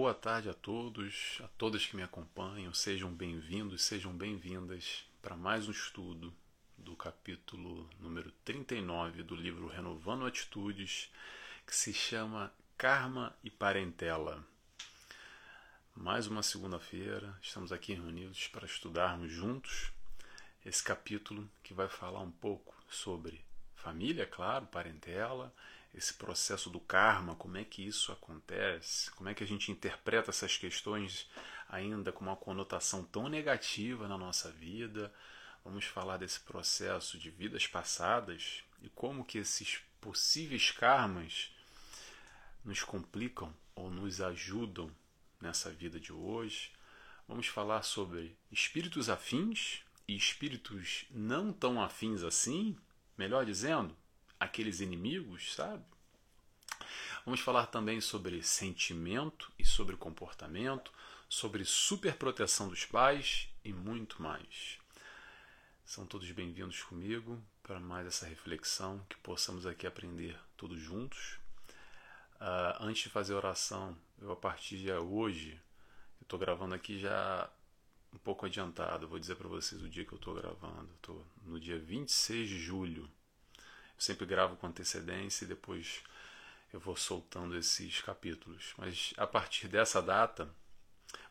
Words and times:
Boa 0.00 0.14
tarde 0.14 0.48
a 0.48 0.54
todos, 0.54 1.38
a 1.44 1.48
todas 1.58 1.84
que 1.84 1.94
me 1.94 2.02
acompanham, 2.02 2.72
sejam 2.72 3.12
bem-vindos, 3.12 3.82
sejam 3.82 4.14
bem-vindas 4.14 5.04
para 5.20 5.36
mais 5.36 5.68
um 5.68 5.72
estudo 5.72 6.32
do 6.78 6.96
capítulo 6.96 7.86
número 8.00 8.32
39 8.42 9.22
do 9.22 9.36
livro 9.36 9.68
Renovando 9.68 10.24
Atitudes, 10.24 11.12
que 11.66 11.76
se 11.76 11.92
chama 11.92 12.50
Karma 12.78 13.36
e 13.44 13.50
Parentela. 13.50 14.42
Mais 15.94 16.26
uma 16.26 16.42
segunda-feira, 16.42 17.38
estamos 17.42 17.70
aqui 17.70 17.92
reunidos 17.92 18.48
para 18.48 18.64
estudarmos 18.64 19.30
juntos 19.30 19.92
esse 20.64 20.82
capítulo 20.82 21.46
que 21.62 21.74
vai 21.74 21.90
falar 21.90 22.20
um 22.20 22.32
pouco 22.32 22.74
sobre 22.88 23.44
família, 23.74 24.24
claro, 24.24 24.64
parentela, 24.64 25.54
esse 25.92 26.14
processo 26.14 26.70
do 26.70 26.80
karma, 26.80 27.34
como 27.34 27.56
é 27.56 27.64
que 27.64 27.86
isso 27.86 28.12
acontece, 28.12 29.10
como 29.12 29.28
é 29.28 29.34
que 29.34 29.42
a 29.42 29.46
gente 29.46 29.72
interpreta 29.72 30.30
essas 30.30 30.56
questões 30.56 31.28
ainda 31.68 32.12
com 32.12 32.24
uma 32.24 32.36
conotação 32.36 33.04
tão 33.04 33.28
negativa 33.28 34.08
na 34.08 34.18
nossa 34.18 34.50
vida. 34.50 35.12
Vamos 35.64 35.84
falar 35.84 36.16
desse 36.16 36.40
processo 36.40 37.18
de 37.18 37.30
vidas 37.30 37.66
passadas 37.66 38.64
e 38.82 38.88
como 38.88 39.24
que 39.24 39.38
esses 39.38 39.80
possíveis 40.00 40.70
karmas 40.70 41.54
nos 42.64 42.82
complicam 42.82 43.54
ou 43.74 43.90
nos 43.90 44.20
ajudam 44.20 44.90
nessa 45.40 45.70
vida 45.70 46.00
de 46.00 46.12
hoje. 46.12 46.72
Vamos 47.28 47.46
falar 47.46 47.82
sobre 47.82 48.36
espíritos 48.50 49.08
afins 49.08 49.82
e 50.08 50.16
espíritos 50.16 51.06
não 51.10 51.52
tão 51.52 51.80
afins 51.80 52.22
assim, 52.22 52.76
melhor 53.16 53.44
dizendo, 53.44 53.96
aqueles 54.40 54.80
inimigos, 54.80 55.54
sabe? 55.54 55.84
Vamos 57.26 57.40
falar 57.40 57.66
também 57.66 58.00
sobre 58.00 58.42
sentimento 58.42 59.52
e 59.58 59.64
sobre 59.64 59.94
comportamento, 59.94 60.90
sobre 61.28 61.64
superproteção 61.66 62.68
dos 62.68 62.86
pais 62.86 63.48
e 63.62 63.72
muito 63.72 64.22
mais. 64.22 64.78
São 65.84 66.06
todos 66.06 66.30
bem-vindos 66.30 66.82
comigo 66.82 67.40
para 67.62 67.78
mais 67.78 68.06
essa 68.06 68.26
reflexão, 68.26 69.04
que 69.08 69.18
possamos 69.18 69.66
aqui 69.66 69.86
aprender 69.86 70.38
todos 70.56 70.80
juntos. 70.80 71.38
Uh, 72.36 72.80
antes 72.80 73.02
de 73.02 73.08
fazer 73.10 73.34
a 73.34 73.36
oração, 73.36 73.94
eu 74.18 74.32
a 74.32 74.36
partir 74.36 74.78
de 74.78 74.90
hoje, 74.90 75.60
eu 76.20 76.24
estou 76.24 76.38
gravando 76.38 76.74
aqui 76.74 76.98
já 76.98 77.50
um 78.12 78.18
pouco 78.18 78.46
adiantado, 78.46 79.06
vou 79.06 79.18
dizer 79.18 79.36
para 79.36 79.48
vocês 79.48 79.82
o 79.82 79.88
dia 79.88 80.04
que 80.06 80.12
eu 80.12 80.18
estou 80.18 80.34
gravando. 80.34 80.88
Estou 80.96 81.24
no 81.44 81.60
dia 81.60 81.78
26 81.78 82.48
de 82.48 82.58
julho 82.58 83.10
sempre 84.00 84.24
gravo 84.24 84.56
com 84.56 84.66
antecedência 84.66 85.44
e 85.44 85.48
depois 85.48 86.02
eu 86.72 86.80
vou 86.80 86.96
soltando 86.96 87.54
esses 87.56 88.00
capítulos. 88.00 88.72
Mas 88.78 89.12
a 89.18 89.26
partir 89.26 89.68
dessa 89.68 90.00
data, 90.00 90.48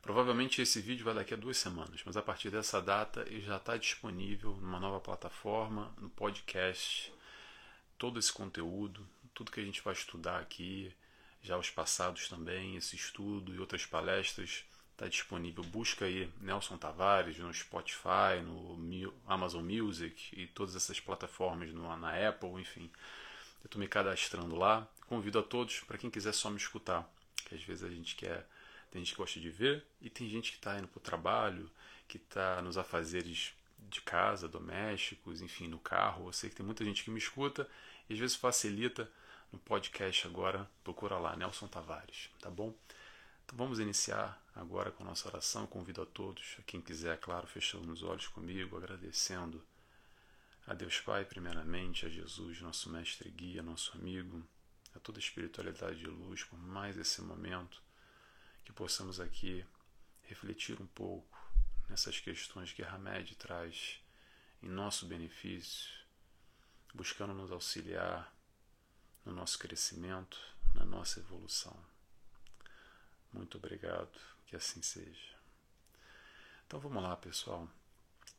provavelmente 0.02 0.62
esse 0.62 0.80
vídeo 0.80 1.04
vai 1.04 1.16
daqui 1.16 1.34
a 1.34 1.38
duas 1.38 1.58
semanas, 1.58 2.02
mas 2.06 2.16
a 2.16 2.22
partir 2.22 2.52
dessa 2.52 2.80
data 2.80 3.22
ele 3.28 3.42
já 3.42 3.58
está 3.58 3.76
disponível 3.76 4.56
numa 4.58 4.80
nova 4.80 5.00
plataforma, 5.00 5.92
no 5.98 6.10
podcast, 6.12 7.12
todo 7.98 8.20
esse 8.20 8.32
conteúdo, 8.32 9.06
tudo 9.34 9.52
que 9.52 9.60
a 9.60 9.66
gente 9.66 9.82
vai 9.82 9.94
estudar 9.94 10.40
aqui, 10.40 10.94
já 11.42 11.58
os 11.58 11.72
passados 11.72 12.30
também, 12.30 12.76
esse 12.76 12.96
estudo 12.96 13.56
e 13.56 13.60
outras 13.60 13.86
palestras 13.86 14.64
Está 15.00 15.08
disponível. 15.08 15.64
Busca 15.64 16.04
aí 16.04 16.30
Nelson 16.42 16.78
Tavares 16.78 17.38
no 17.38 17.54
Spotify, 17.54 18.42
no 18.44 19.14
Amazon 19.26 19.64
Music 19.64 20.30
e 20.38 20.46
todas 20.46 20.76
essas 20.76 21.00
plataformas 21.00 21.72
no, 21.72 21.96
na 21.96 22.28
Apple, 22.28 22.50
enfim. 22.60 22.92
Eu 23.64 23.68
estou 23.68 23.80
me 23.80 23.88
cadastrando 23.88 24.58
lá. 24.58 24.86
Convido 25.08 25.40
a 25.40 25.42
todos, 25.42 25.80
para 25.80 25.98
quem 25.98 26.10
quiser 26.10 26.34
só 26.34 26.50
me 26.50 26.58
escutar, 26.58 27.10
que 27.46 27.56
às 27.56 27.64
vezes 27.64 27.82
a 27.86 27.90
gente 27.90 28.14
quer. 28.14 28.46
Tem 28.92 29.02
gente 29.02 29.14
que 29.14 29.18
gosta 29.18 29.40
de 29.40 29.50
ver 29.50 29.86
e 30.02 30.10
tem 30.10 30.28
gente 30.28 30.52
que 30.52 30.58
está 30.58 30.78
indo 30.78 30.90
para 30.90 30.98
o 30.98 31.02
trabalho, 31.02 31.72
que 32.06 32.18
está 32.18 32.62
nos 32.62 32.78
afazeres 32.78 33.54
de 33.90 34.02
casa, 34.02 34.50
domésticos, 34.50 35.42
enfim, 35.42 35.70
no 35.70 35.80
carro. 35.80 36.28
Eu 36.28 36.34
sei 36.34 36.50
que 36.50 36.58
tem 36.58 36.66
muita 36.66 36.84
gente 36.84 37.06
que 37.06 37.10
me 37.10 37.20
escuta 37.20 37.70
e 38.10 38.14
às 38.16 38.20
vezes 38.20 38.36
facilita 38.36 39.10
no 39.50 39.60
podcast 39.60 40.28
agora. 40.28 40.70
Procura 40.84 41.18
lá, 41.18 41.38
Nelson 41.38 41.68
Tavares, 41.68 42.30
tá 42.42 42.50
bom? 42.50 42.76
Então 43.50 43.58
vamos 43.66 43.80
iniciar 43.80 44.40
agora 44.54 44.92
com 44.92 45.02
a 45.02 45.08
nossa 45.08 45.28
oração. 45.28 45.66
Convido 45.66 46.04
a 46.04 46.06
todos, 46.06 46.56
a 46.60 46.62
quem 46.62 46.80
quiser, 46.80 47.20
claro, 47.20 47.48
fechando 47.48 47.92
os 47.92 48.04
olhos 48.04 48.28
comigo, 48.28 48.78
agradecendo 48.78 49.66
a 50.68 50.76
Deus 50.76 51.02
Pai, 51.02 51.26
primeiramente, 51.26 52.06
a 52.06 52.10
Jesus, 52.10 52.62
nosso 52.62 52.92
mestre 52.92 53.28
guia, 53.32 53.64
nosso 53.64 53.98
amigo, 53.98 54.48
a 54.94 55.00
toda 55.00 55.18
a 55.18 55.20
espiritualidade 55.20 55.98
de 55.98 56.06
luz, 56.06 56.44
por 56.44 56.60
mais 56.60 56.96
esse 56.96 57.24
momento, 57.24 57.82
que 58.64 58.72
possamos 58.72 59.20
aqui 59.20 59.66
refletir 60.26 60.80
um 60.80 60.86
pouco 60.86 61.36
nessas 61.90 62.20
questões 62.20 62.72
que 62.72 62.84
Hamed 62.84 63.36
traz 63.36 64.00
em 64.62 64.70
nosso 64.70 65.08
benefício, 65.08 65.90
buscando 66.94 67.34
nos 67.34 67.52
auxiliar 67.52 68.32
no 69.26 69.34
nosso 69.34 69.58
crescimento, 69.58 70.40
na 70.76 70.86
nossa 70.86 71.20
evolução. 71.20 71.99
Muito 73.32 73.58
obrigado, 73.58 74.10
que 74.48 74.56
assim 74.56 74.82
seja. 74.82 75.36
Então 76.66 76.80
vamos 76.80 77.02
lá, 77.02 77.16
pessoal. 77.16 77.68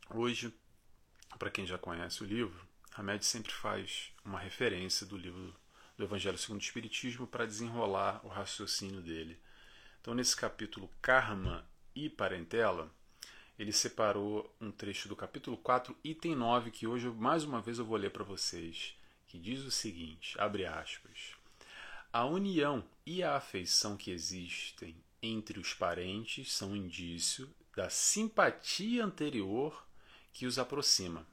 Hoje, 0.09 0.53
para 1.37 1.49
quem 1.49 1.65
já 1.65 1.77
conhece 1.77 2.23
o 2.23 2.25
livro, 2.25 2.67
Hamed 2.95 3.25
sempre 3.25 3.51
faz 3.51 4.11
uma 4.23 4.39
referência 4.39 5.05
do 5.05 5.17
livro 5.17 5.55
do 5.97 6.03
Evangelho 6.03 6.37
segundo 6.37 6.59
o 6.59 6.63
Espiritismo 6.63 7.27
para 7.27 7.45
desenrolar 7.45 8.19
o 8.23 8.27
raciocínio 8.27 9.01
dele. 9.01 9.39
Então, 10.01 10.13
nesse 10.13 10.35
capítulo 10.35 10.89
Karma 11.01 11.65
e 11.95 12.09
Parentela, 12.09 12.91
ele 13.57 13.71
separou 13.71 14.53
um 14.59 14.71
trecho 14.71 15.07
do 15.07 15.15
capítulo 15.15 15.55
4, 15.57 15.95
item 16.03 16.35
9, 16.35 16.71
que 16.71 16.87
hoje 16.87 17.07
mais 17.09 17.43
uma 17.43 17.61
vez 17.61 17.77
eu 17.77 17.85
vou 17.85 17.97
ler 17.97 18.09
para 18.09 18.23
vocês, 18.23 18.97
que 19.27 19.37
diz 19.37 19.61
o 19.61 19.71
seguinte, 19.71 20.39
abre 20.39 20.65
aspas: 20.65 21.35
a 22.13 22.25
união 22.25 22.83
e 23.05 23.23
a 23.23 23.37
afeição 23.37 23.95
que 23.95 24.11
existem 24.11 25.01
entre 25.21 25.59
os 25.59 25.73
parentes 25.73 26.51
são 26.51 26.75
indício 26.75 27.49
da 27.75 27.89
simpatia 27.89 29.05
anterior 29.05 29.87
que 30.33 30.45
os 30.45 30.59
aproxima. 30.59 31.25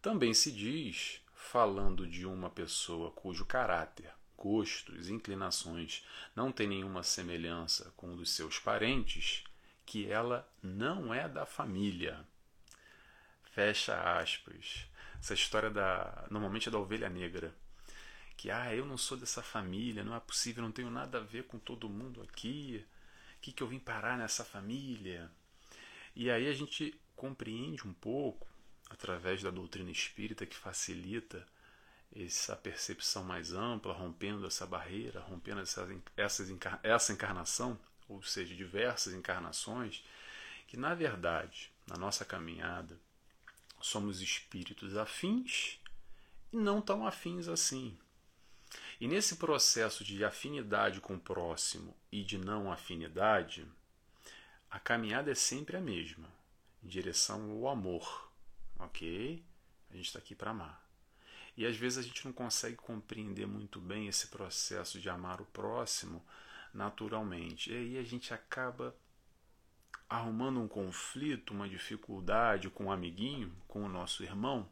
Também 0.00 0.32
se 0.32 0.50
diz, 0.50 1.20
falando 1.34 2.06
de 2.06 2.24
uma 2.24 2.48
pessoa 2.48 3.10
cujo 3.10 3.44
caráter, 3.44 4.10
gostos, 4.38 5.10
inclinações 5.10 6.02
não 6.34 6.50
têm 6.50 6.68
nenhuma 6.68 7.02
semelhança 7.02 7.92
com 7.94 8.14
o 8.14 8.16
dos 8.16 8.30
seus 8.30 8.58
parentes, 8.58 9.44
que 9.84 10.10
ela 10.10 10.50
não 10.62 11.12
é 11.12 11.28
da 11.28 11.44
família. 11.44 12.26
Fecha 13.52 14.18
aspas. 14.18 14.86
Essa 15.18 15.34
história 15.34 15.68
da 15.68 16.26
normalmente 16.30 16.68
é 16.68 16.72
da 16.72 16.78
ovelha 16.78 17.10
negra 17.10 17.54
que 18.40 18.50
ah, 18.50 18.74
eu 18.74 18.86
não 18.86 18.96
sou 18.96 19.18
dessa 19.18 19.42
família, 19.42 20.02
não 20.02 20.16
é 20.16 20.20
possível, 20.20 20.62
não 20.62 20.72
tenho 20.72 20.90
nada 20.90 21.18
a 21.18 21.20
ver 21.22 21.44
com 21.44 21.58
todo 21.58 21.90
mundo 21.90 22.22
aqui. 22.22 22.82
Que, 23.38 23.52
que 23.52 23.62
eu 23.62 23.66
vim 23.66 23.78
parar 23.78 24.16
nessa 24.16 24.42
família? 24.42 25.30
E 26.16 26.30
aí 26.30 26.48
a 26.48 26.52
gente 26.54 26.98
compreende 27.14 27.86
um 27.86 27.92
pouco, 27.92 28.48
através 28.88 29.42
da 29.42 29.50
doutrina 29.50 29.90
espírita, 29.90 30.46
que 30.46 30.56
facilita 30.56 31.46
essa 32.16 32.56
percepção 32.56 33.24
mais 33.24 33.52
ampla, 33.52 33.92
rompendo 33.92 34.46
essa 34.46 34.66
barreira, 34.66 35.20
rompendo 35.20 35.60
essa, 35.60 35.86
essas, 36.16 36.48
essa 36.82 37.12
encarnação, 37.12 37.78
ou 38.08 38.22
seja, 38.22 38.54
diversas 38.54 39.12
encarnações, 39.12 40.02
que 40.66 40.78
na 40.78 40.94
verdade, 40.94 41.70
na 41.86 41.98
nossa 41.98 42.24
caminhada, 42.24 42.98
somos 43.82 44.22
espíritos 44.22 44.96
afins 44.96 45.78
e 46.50 46.56
não 46.56 46.80
tão 46.80 47.06
afins 47.06 47.46
assim. 47.46 47.98
E 49.00 49.08
nesse 49.08 49.36
processo 49.36 50.04
de 50.04 50.24
afinidade 50.24 51.00
com 51.00 51.14
o 51.14 51.20
próximo 51.20 51.96
e 52.12 52.22
de 52.22 52.38
não 52.38 52.70
afinidade, 52.70 53.66
a 54.70 54.78
caminhada 54.78 55.30
é 55.30 55.34
sempre 55.34 55.76
a 55.76 55.80
mesma, 55.80 56.28
em 56.82 56.88
direção 56.88 57.50
ao 57.50 57.68
amor, 57.68 58.30
ok? 58.78 59.44
A 59.90 59.96
gente 59.96 60.06
está 60.06 60.18
aqui 60.18 60.34
para 60.34 60.50
amar. 60.50 60.86
E 61.56 61.66
às 61.66 61.76
vezes 61.76 61.98
a 61.98 62.02
gente 62.02 62.24
não 62.24 62.32
consegue 62.32 62.76
compreender 62.76 63.46
muito 63.46 63.80
bem 63.80 64.06
esse 64.06 64.28
processo 64.28 65.00
de 65.00 65.10
amar 65.10 65.40
o 65.40 65.46
próximo 65.46 66.24
naturalmente. 66.72 67.72
E 67.72 67.76
aí 67.76 67.98
a 67.98 68.02
gente 68.02 68.32
acaba 68.32 68.94
arrumando 70.08 70.60
um 70.60 70.68
conflito, 70.68 71.52
uma 71.52 71.68
dificuldade 71.68 72.70
com 72.70 72.84
o 72.84 72.86
um 72.86 72.92
amiguinho, 72.92 73.54
com 73.68 73.82
o 73.82 73.88
nosso 73.88 74.22
irmão, 74.22 74.68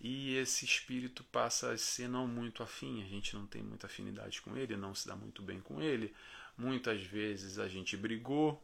e 0.00 0.36
esse 0.36 0.64
espírito 0.64 1.24
passa 1.24 1.72
a 1.72 1.78
ser 1.78 2.08
não 2.08 2.26
muito 2.26 2.62
afim, 2.62 3.02
a 3.02 3.06
gente 3.06 3.34
não 3.34 3.46
tem 3.46 3.62
muita 3.62 3.86
afinidade 3.86 4.40
com 4.40 4.56
ele, 4.56 4.76
não 4.76 4.94
se 4.94 5.06
dá 5.08 5.16
muito 5.16 5.42
bem 5.42 5.60
com 5.60 5.82
ele. 5.82 6.14
Muitas 6.56 7.02
vezes 7.02 7.58
a 7.58 7.68
gente 7.68 7.96
brigou 7.96 8.62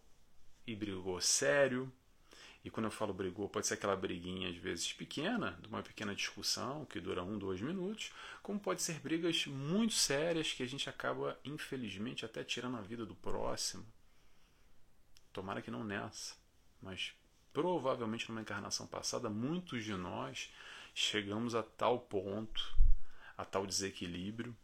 e 0.66 0.75
brigou 0.75 1.20
sério, 1.20 1.92
E 2.64 2.70
quando 2.70 2.86
eu 2.86 2.90
falo 2.90 3.12
brigou, 3.12 3.46
pode 3.46 3.66
ser 3.66 3.75
aquela 3.75 3.94
briguinha 3.94 4.48
às 4.48 4.56
vezes 4.56 4.90
pequena, 4.94 5.58
de 5.60 5.69
uma 5.69 5.82
pequena 5.82 6.14
discussão 6.14 6.86
que 6.86 6.98
dura 6.98 7.22
um, 7.22 7.38
dois 7.38 7.60
minutos, 7.60 8.10
como 8.42 8.58
pode 8.58 8.80
ser 8.80 8.98
brigas 9.00 9.46
muito 9.46 9.92
sérias 9.92 10.50
que 10.54 10.62
a 10.62 10.66
gente 10.66 10.88
acaba, 10.88 11.38
infelizmente, 11.44 12.25
até 12.25 12.42
tirando 12.42 12.78
a 12.78 12.80
vida 12.80 13.04
do 13.04 13.14
próximo. 13.14 13.84
Tomara 15.30 15.60
que 15.60 15.70
não 15.70 15.84
nessa, 15.84 16.34
mas 16.80 17.12
provavelmente 17.52 18.30
numa 18.30 18.40
encarnação 18.40 18.87
passada, 18.87 19.28
muitos 19.28 19.84
de 19.84 19.94
nós 19.94 20.50
chegamos 20.94 21.55
a 21.55 21.62
tal 21.62 21.99
ponto, 21.99 22.76
a 23.37 23.44
tal 23.44 23.67
desequilíbrio, 23.67 24.56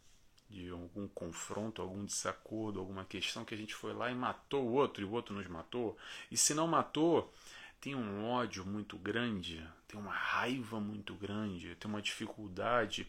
de 0.49 0.69
algum 0.69 1.07
confronto, 1.07 1.81
algum 1.81 2.05
desacordo, 2.05 2.79
alguma 2.79 3.05
questão 3.05 3.45
que 3.45 3.53
a 3.53 3.57
gente 3.57 3.73
foi 3.73 3.93
lá 3.93 4.11
e 4.11 4.15
matou 4.15 4.67
o 4.67 4.73
outro 4.73 5.01
e 5.01 5.05
o 5.05 5.11
outro 5.11 5.33
nos 5.35 5.47
matou. 5.47 5.97
E 6.29 6.37
se 6.37 6.53
não 6.53 6.67
matou, 6.67 7.33
tem 7.79 7.95
um 7.95 8.25
ódio 8.29 8.65
muito 8.65 8.97
grande, 8.97 9.65
tem 9.87 9.99
uma 9.99 10.13
raiva 10.13 10.79
muito 10.79 11.15
grande, 11.15 11.75
tem 11.75 11.89
uma 11.89 12.01
dificuldade 12.01 13.07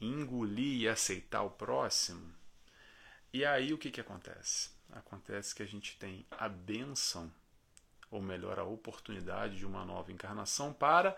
em 0.00 0.20
engolir 0.20 0.82
e 0.82 0.88
aceitar 0.88 1.42
o 1.42 1.50
próximo. 1.50 2.32
E 3.32 3.44
aí 3.44 3.72
o 3.72 3.78
que, 3.78 3.90
que 3.90 4.00
acontece? 4.00 4.70
Acontece 4.92 5.54
que 5.54 5.62
a 5.62 5.66
gente 5.66 5.96
tem 5.98 6.26
a 6.30 6.48
benção, 6.48 7.30
ou 8.10 8.20
melhor, 8.20 8.58
a 8.58 8.64
oportunidade 8.64 9.58
de 9.58 9.66
uma 9.66 9.84
nova 9.84 10.10
encarnação 10.10 10.72
para 10.72 11.16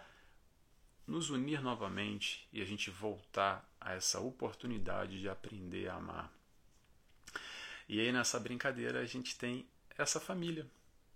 nos 1.06 1.30
unir 1.30 1.62
novamente 1.62 2.48
e 2.52 2.62
a 2.62 2.64
gente 2.64 2.90
voltar 2.90 3.68
a 3.80 3.94
essa 3.94 4.20
oportunidade 4.20 5.20
de 5.20 5.28
aprender 5.28 5.88
a 5.88 5.96
amar. 5.96 6.32
E 7.88 8.00
aí 8.00 8.12
nessa 8.12 8.38
brincadeira 8.38 9.00
a 9.00 9.04
gente 9.04 9.36
tem 9.36 9.66
essa 9.98 10.20
família 10.20 10.66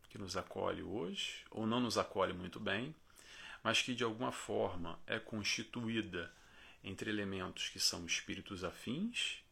que 0.08 0.18
nos 0.18 0.36
acolhe 0.36 0.82
hoje, 0.82 1.44
ou 1.50 1.66
não 1.66 1.80
nos 1.80 1.98
acolhe 1.98 2.32
muito 2.32 2.58
bem, 2.58 2.94
mas 3.62 3.82
que 3.82 3.94
de 3.94 4.04
alguma 4.04 4.32
forma 4.32 4.98
é 5.06 5.18
constituída 5.18 6.32
entre 6.82 7.10
elementos 7.10 7.68
que 7.68 7.80
são 7.80 8.06
espíritos 8.06 8.62
afins, 8.62 9.42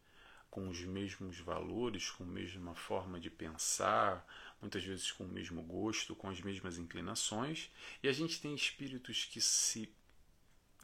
com 0.50 0.69
os 0.69 0.81
mesmos 0.82 1.38
valores, 1.40 2.10
com 2.10 2.22
a 2.22 2.26
mesma 2.28 2.76
forma 2.76 3.19
de 3.19 3.28
pensar, 3.28 4.25
muitas 4.60 4.84
vezes 4.84 5.10
com 5.10 5.25
o 5.25 5.28
mesmo 5.28 5.60
gosto, 5.62 6.14
com 6.14 6.28
as 6.28 6.40
mesmas 6.40 6.78
inclinações, 6.78 7.70
e 8.02 8.08
a 8.08 8.12
gente 8.12 8.40
tem 8.40 8.54
espíritos 8.54 9.25
que 9.25 9.40
se 9.40 9.92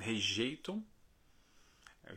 rejeitam, 0.01 0.85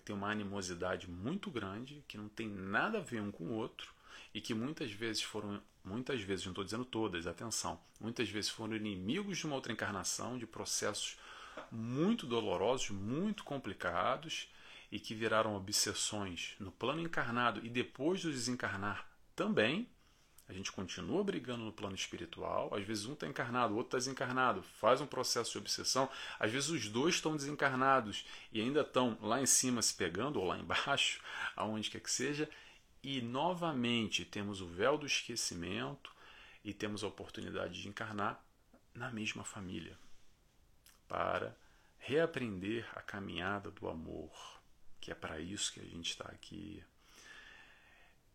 tem 0.03 0.15
uma 0.15 0.31
animosidade 0.31 1.09
muito 1.09 1.51
grande, 1.51 2.03
que 2.07 2.18
não 2.18 2.27
tem 2.27 2.47
nada 2.47 2.97
a 2.97 3.01
ver 3.01 3.21
um 3.21 3.31
com 3.31 3.45
o 3.45 3.53
outro, 3.53 3.94
e 4.33 4.41
que 4.41 4.53
muitas 4.53 4.91
vezes 4.91 5.21
foram 5.21 5.62
muitas 5.83 6.21
vezes, 6.21 6.45
não 6.45 6.51
estou 6.51 6.63
dizendo 6.63 6.85
todas, 6.85 7.27
atenção, 7.27 7.80
muitas 8.00 8.30
vezes 8.30 8.50
foram 8.50 8.75
inimigos 8.75 9.38
de 9.38 9.45
uma 9.45 9.56
outra 9.56 9.74
encarnação, 9.74 10.38
de 10.38 10.47
processos 10.47 11.18
muito 11.71 12.25
dolorosos, 12.25 12.89
muito 12.89 13.44
complicados 13.44 14.47
e 14.91 15.00
que 15.00 15.13
viraram 15.13 15.56
obsessões 15.56 16.56
no 16.59 16.71
plano 16.71 17.01
encarnado 17.01 17.65
e 17.65 17.69
depois 17.69 18.21
do 18.21 18.31
desencarnar 18.31 19.07
também. 19.35 19.88
A 20.54 20.56
gente 20.56 20.72
continua 20.72 21.24
brigando 21.24 21.64
no 21.64 21.74
plano 21.74 21.96
espiritual. 21.96 22.72
Às 22.76 22.86
vezes 22.86 23.06
um 23.06 23.14
está 23.14 23.26
encarnado, 23.26 23.74
o 23.74 23.78
outro 23.78 23.88
está 23.88 23.98
desencarnado, 23.98 24.62
faz 24.62 25.02
um 25.02 25.08
processo 25.08 25.54
de 25.54 25.58
obsessão. 25.58 26.08
Às 26.40 26.52
vezes 26.52 26.70
os 26.70 26.88
dois 26.88 27.16
estão 27.16 27.36
desencarnados 27.36 28.24
e 28.52 28.62
ainda 28.62 28.82
estão 28.82 29.18
lá 29.20 29.42
em 29.42 29.48
cima 29.48 29.82
se 29.82 29.96
pegando, 29.96 30.40
ou 30.40 30.46
lá 30.46 30.60
embaixo, 30.60 31.24
aonde 31.58 31.90
quer 31.90 32.02
que 32.02 32.12
seja, 32.12 32.48
e 33.02 33.20
novamente 33.20 34.24
temos 34.24 34.62
o 34.62 34.68
véu 34.68 34.96
do 34.96 35.08
esquecimento 35.08 36.14
e 36.64 36.72
temos 36.72 37.04
a 37.04 37.08
oportunidade 37.08 37.82
de 37.82 37.90
encarnar 37.90 38.40
na 38.94 39.10
mesma 39.10 39.44
família 39.44 39.98
para 41.08 41.58
reaprender 41.98 42.88
a 42.94 43.02
caminhada 43.02 43.72
do 43.72 43.90
amor, 43.90 44.32
que 45.02 45.12
é 45.12 45.16
para 45.16 45.40
isso 45.40 45.74
que 45.74 45.80
a 45.80 45.86
gente 45.86 46.12
está 46.12 46.26
aqui. 46.26 46.84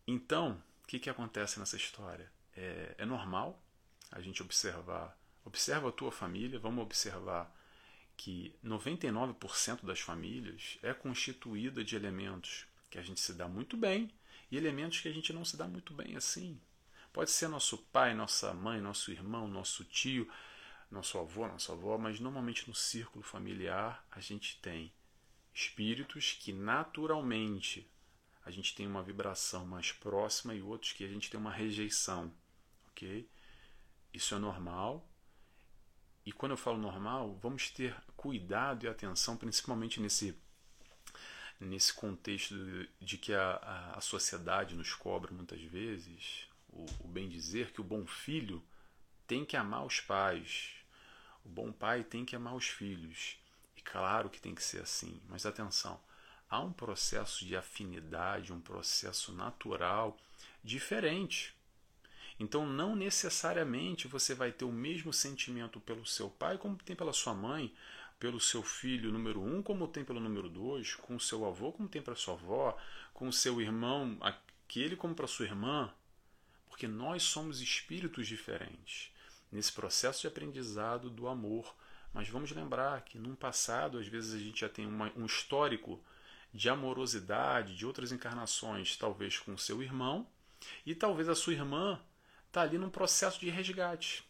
Então, 0.05 0.61
que, 0.89 0.99
que 0.99 1.11
acontece 1.11 1.61
nessa 1.61 1.77
história? 1.77 2.33
É, 2.57 2.95
é 2.97 3.05
normal 3.05 3.63
a 4.11 4.23
gente 4.23 4.43
observar, 4.43 5.17
observa 5.45 5.91
a 5.91 5.93
tua 5.93 6.11
família, 6.11 6.59
vamos 6.59 6.83
observar 6.83 7.55
que 8.17 8.57
99% 8.65 9.85
das 9.85 10.01
famílias 10.01 10.79
é 10.83 10.95
constituída 10.95 11.85
de 11.85 11.95
elementos 11.95 12.67
que 12.91 12.99
a 12.99 13.03
gente 13.03 13.21
se 13.21 13.35
dá 13.35 13.47
muito 13.47 13.77
bem 13.77 14.11
e 14.51 14.57
elementos 14.57 15.01
que 15.01 15.09
a 15.09 15.13
gente 15.13 15.31
não 15.31 15.45
se 15.45 15.59
dá 15.59 15.69
muito 15.69 15.93
bem 15.93 16.17
assim. 16.17 16.59
Pode 17.13 17.31
ser 17.31 17.49
nosso 17.49 17.77
pai, 17.77 18.15
nossa 18.15 18.55
mãe, 18.55 18.81
nosso 18.81 19.13
irmão, 19.13 19.47
nosso 19.47 19.85
tio, 19.85 20.27
nosso 20.91 21.19
avô, 21.19 21.47
nossa 21.47 21.73
avó, 21.73 21.99
mas 21.99 22.19
normalmente 22.19 22.67
no 22.67 22.75
círculo 22.75 23.23
familiar 23.23 24.03
a 24.11 24.21
gente 24.21 24.59
tem 24.63 24.91
espíritos 25.53 26.33
que 26.33 26.51
naturalmente 26.51 27.87
a 28.49 28.51
gente 28.51 28.75
tem 28.75 28.87
uma 28.87 29.03
vibração 29.03 29.67
mais 29.67 29.93
próxima 29.93 30.55
e 30.55 30.63
outros 30.63 30.95
que 30.95 31.05
a 31.05 31.09
gente 31.09 31.31
tem 31.31 31.39
uma 31.39 31.53
rejeição, 31.53 32.33
ok? 32.91 33.29
Isso 34.13 34.35
é 34.35 34.39
normal. 34.39 35.07
E 36.25 36.33
quando 36.33 36.53
eu 36.53 36.57
falo 36.57 36.79
normal, 36.79 37.39
vamos 37.43 37.69
ter 37.71 37.95
cuidado 38.17 38.87
e 38.87 38.89
atenção, 38.89 39.37
principalmente 39.37 40.01
nesse 40.01 40.35
nesse 41.61 41.93
contexto 41.93 42.55
de 43.01 43.19
que 43.19 43.35
a, 43.35 43.93
a, 43.97 44.01
sociedade 44.01 44.77
nos 44.77 44.95
cobra 44.95 45.33
muitas 45.33 45.61
vezes, 45.61 46.49
o, 46.71 46.87
o 47.01 47.09
bem 47.09 47.29
dizer 47.29 47.73
que 47.73 47.81
o 47.81 47.85
bom 47.85 48.07
filho 48.07 48.65
tem 49.27 49.45
que 49.45 49.57
amar 49.57 49.85
os 49.85 50.01
pais, 50.01 50.71
o 51.45 51.49
bom 51.49 51.71
pai 51.73 52.03
tem 52.05 52.25
que 52.25 52.37
amar 52.37 52.55
os 52.55 52.69
filhos. 52.69 53.37
E 53.77 53.83
claro 53.83 54.31
que 54.31 54.41
tem 54.41 54.55
que 54.55 54.63
ser 54.63 54.81
assim, 54.81 55.21
mas 55.29 55.45
atenção, 55.45 56.01
há 56.49 56.61
um 56.61 56.73
processo 56.73 57.45
de 57.45 57.57
afinidade, 57.57 58.53
um 58.53 58.61
processo 58.61 59.33
natural 59.33 60.17
diferente. 60.63 61.55
Então, 62.41 62.67
não 62.67 62.95
necessariamente 62.95 64.07
você 64.07 64.35
vai 64.35 64.53
ter 64.53 64.65
o 64.65 64.73
mesmo 64.73 65.13
sentimento 65.13 65.81
pelo 65.81 66.07
seu 66.07 66.31
pai 66.31 66.57
como 66.57 66.77
tem 66.77 66.95
pela 66.95 67.13
sua 67.13 67.35
mãe, 67.35 67.75
pelo 68.19 68.41
seu 68.41 68.63
filho 68.63 69.13
número 69.13 69.41
um, 69.41 69.63
como 69.63 69.89
tem 69.89 70.05
pelo 70.05 70.21
número 70.21 70.49
dois, 70.49 70.95
com 70.95 71.17
o 71.17 71.21
seu 71.21 71.45
avô, 71.45 71.73
como 71.73 71.89
tem 71.89 72.03
para 72.03 72.15
sua 72.15 72.35
avó, 72.35 72.77
com 73.13 73.29
o 73.29 73.33
seu 73.33 73.61
irmão, 73.61 74.17
aquele 74.21 74.97
como 74.97 75.15
para 75.15 75.27
sua 75.27 75.47
irmã, 75.47 75.93
porque 76.69 76.87
nós 76.87 77.23
somos 77.25 77.61
espíritos 77.61 78.27
diferentes 78.27 79.13
nesse 79.51 79.73
processo 79.73 80.23
de 80.23 80.27
aprendizado 80.29 81.11
do 81.11 81.27
amor. 81.27 81.75
Mas 82.13 82.29
vamos 82.29 82.51
lembrar 82.53 83.03
que 83.03 83.19
num 83.19 83.35
passado, 83.35 83.99
às 83.99 84.07
vezes 84.07 84.35
a 84.35 84.39
gente 84.39 84.61
já 84.61 84.69
tem 84.69 84.87
uma, 84.87 85.13
um 85.17 85.27
histórico 85.27 86.01
de 86.53 86.69
amorosidade 86.69 87.77
de 87.77 87.87
outras 87.87 88.13
encarnações, 88.13 88.97
talvez 88.97 89.39
com 89.39 89.57
seu 89.57 89.83
irmão, 89.83 90.27
e 90.85 90.95
talvez 90.95 91.29
a 91.29 91.35
sua 91.35 91.53
irmã 91.53 92.01
está 92.47 92.63
ali 92.63 92.79
num 92.79 92.91
processo 92.91 93.39
de 93.39 93.51
resgate. 93.51 94.25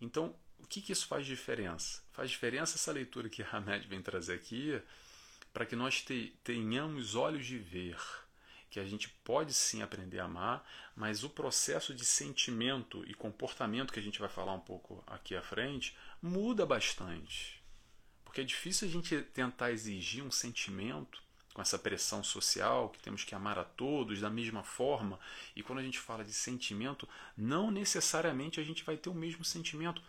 Então, 0.00 0.34
o 0.58 0.66
que, 0.66 0.80
que 0.80 0.92
isso 0.92 1.06
faz 1.06 1.26
diferença? 1.26 2.02
Faz 2.12 2.30
diferença 2.30 2.76
essa 2.76 2.92
leitura 2.92 3.28
que 3.28 3.42
Hamed 3.42 3.86
vem 3.86 4.02
trazer 4.02 4.34
aqui, 4.34 4.80
para 5.52 5.66
que 5.66 5.76
nós 5.76 6.02
te, 6.02 6.36
tenhamos 6.44 7.14
olhos 7.14 7.46
de 7.46 7.58
ver, 7.58 7.98
que 8.70 8.78
a 8.78 8.84
gente 8.84 9.08
pode 9.24 9.54
sim 9.54 9.82
aprender 9.82 10.20
a 10.20 10.24
amar, 10.24 10.68
mas 10.94 11.24
o 11.24 11.30
processo 11.30 11.94
de 11.94 12.04
sentimento 12.04 13.04
e 13.06 13.14
comportamento 13.14 13.92
que 13.92 13.98
a 13.98 14.02
gente 14.02 14.20
vai 14.20 14.28
falar 14.28 14.52
um 14.52 14.60
pouco 14.60 15.02
aqui 15.06 15.34
à 15.34 15.42
frente 15.42 15.96
muda 16.20 16.66
bastante. 16.66 17.57
Porque 18.28 18.42
é 18.42 18.44
difícil 18.44 18.86
a 18.86 18.90
gente 18.90 19.22
tentar 19.22 19.72
exigir 19.72 20.22
um 20.22 20.30
sentimento 20.30 21.18
com 21.54 21.62
essa 21.62 21.78
pressão 21.78 22.22
social 22.22 22.90
que 22.90 23.00
temos 23.00 23.24
que 23.24 23.34
amar 23.34 23.58
a 23.58 23.64
todos 23.64 24.20
da 24.20 24.28
mesma 24.28 24.62
forma. 24.62 25.18
E 25.56 25.62
quando 25.62 25.78
a 25.78 25.82
gente 25.82 25.98
fala 25.98 26.22
de 26.22 26.34
sentimento, 26.34 27.08
não 27.34 27.70
necessariamente 27.70 28.60
a 28.60 28.62
gente 28.62 28.84
vai 28.84 28.98
ter 28.98 29.08
o 29.08 29.14
mesmo 29.14 29.42
sentimento. 29.46 30.02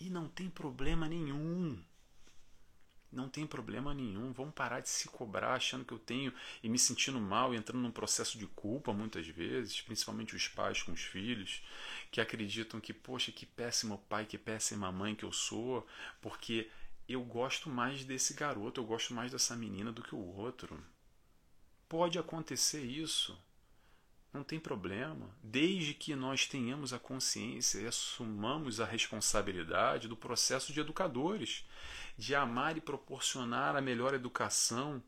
E 0.00 0.08
não 0.08 0.26
tem 0.26 0.48
problema 0.48 1.06
nenhum. 1.06 1.78
Não 3.12 3.28
tem 3.28 3.46
problema 3.46 3.92
nenhum. 3.92 4.32
Vamos 4.32 4.54
parar 4.54 4.80
de 4.80 4.88
se 4.88 5.06
cobrar 5.08 5.52
achando 5.52 5.84
que 5.84 5.92
eu 5.92 5.98
tenho 5.98 6.32
e 6.62 6.70
me 6.70 6.78
sentindo 6.78 7.20
mal 7.20 7.52
e 7.52 7.58
entrando 7.58 7.82
num 7.82 7.92
processo 7.92 8.38
de 8.38 8.46
culpa 8.46 8.90
muitas 8.90 9.26
vezes, 9.26 9.82
principalmente 9.82 10.34
os 10.34 10.48
pais 10.48 10.82
com 10.82 10.92
os 10.92 11.02
filhos, 11.02 11.62
que 12.10 12.22
acreditam 12.22 12.80
que, 12.80 12.94
poxa, 12.94 13.30
que 13.30 13.44
péssimo 13.44 13.98
pai, 14.08 14.24
que 14.24 14.38
péssima 14.38 14.90
mãe 14.90 15.14
que 15.14 15.26
eu 15.26 15.32
sou, 15.32 15.86
porque 16.22 16.70
eu 17.08 17.22
gosto 17.22 17.68
mais 17.68 18.04
desse 18.04 18.34
garoto, 18.34 18.80
eu 18.80 18.84
gosto 18.84 19.14
mais 19.14 19.30
dessa 19.30 19.54
menina 19.54 19.92
do 19.92 20.02
que 20.02 20.14
o 20.14 20.36
outro. 20.36 20.82
Pode 21.88 22.18
acontecer 22.18 22.82
isso. 22.82 23.38
Não 24.32 24.42
tem 24.42 24.60
problema, 24.60 25.30
desde 25.42 25.94
que 25.94 26.14
nós 26.14 26.46
tenhamos 26.46 26.92
a 26.92 26.98
consciência 26.98 27.78
e 27.78 27.86
assumamos 27.86 28.80
a 28.80 28.84
responsabilidade 28.84 30.08
do 30.08 30.16
processo 30.16 30.72
de 30.72 30.80
educadores, 30.80 31.64
de 32.18 32.34
amar 32.34 32.76
e 32.76 32.80
proporcionar 32.80 33.76
a 33.76 33.80
melhor 33.80 34.12
educação, 34.12 35.02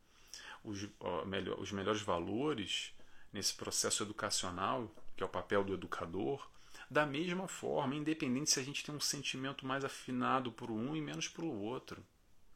os, 0.65 0.89
melhor, 1.27 1.61
os 1.61 1.73
melhores 1.73 2.01
valores 2.01 2.95
nesse 3.33 3.55
processo 3.55 4.03
educacional, 4.03 4.91
que 5.17 5.23
é 5.23 5.27
o 5.27 5.29
papel 5.29 5.63
do 5.63 5.75
educador, 5.75 6.49
da 6.91 7.05
mesma 7.05 7.47
forma, 7.47 7.95
independente 7.95 8.51
se 8.51 8.61
a 8.61 8.63
gente 8.63 8.85
tem 8.85 8.95
um 8.95 9.01
sentimento 9.01 9.67
mais 9.67 9.85
afinado 9.85 10.51
por 10.51 10.71
um 10.71 10.97
e 10.97 11.01
menos 11.01 11.29
pelo 11.29 11.53
outro. 11.61 12.03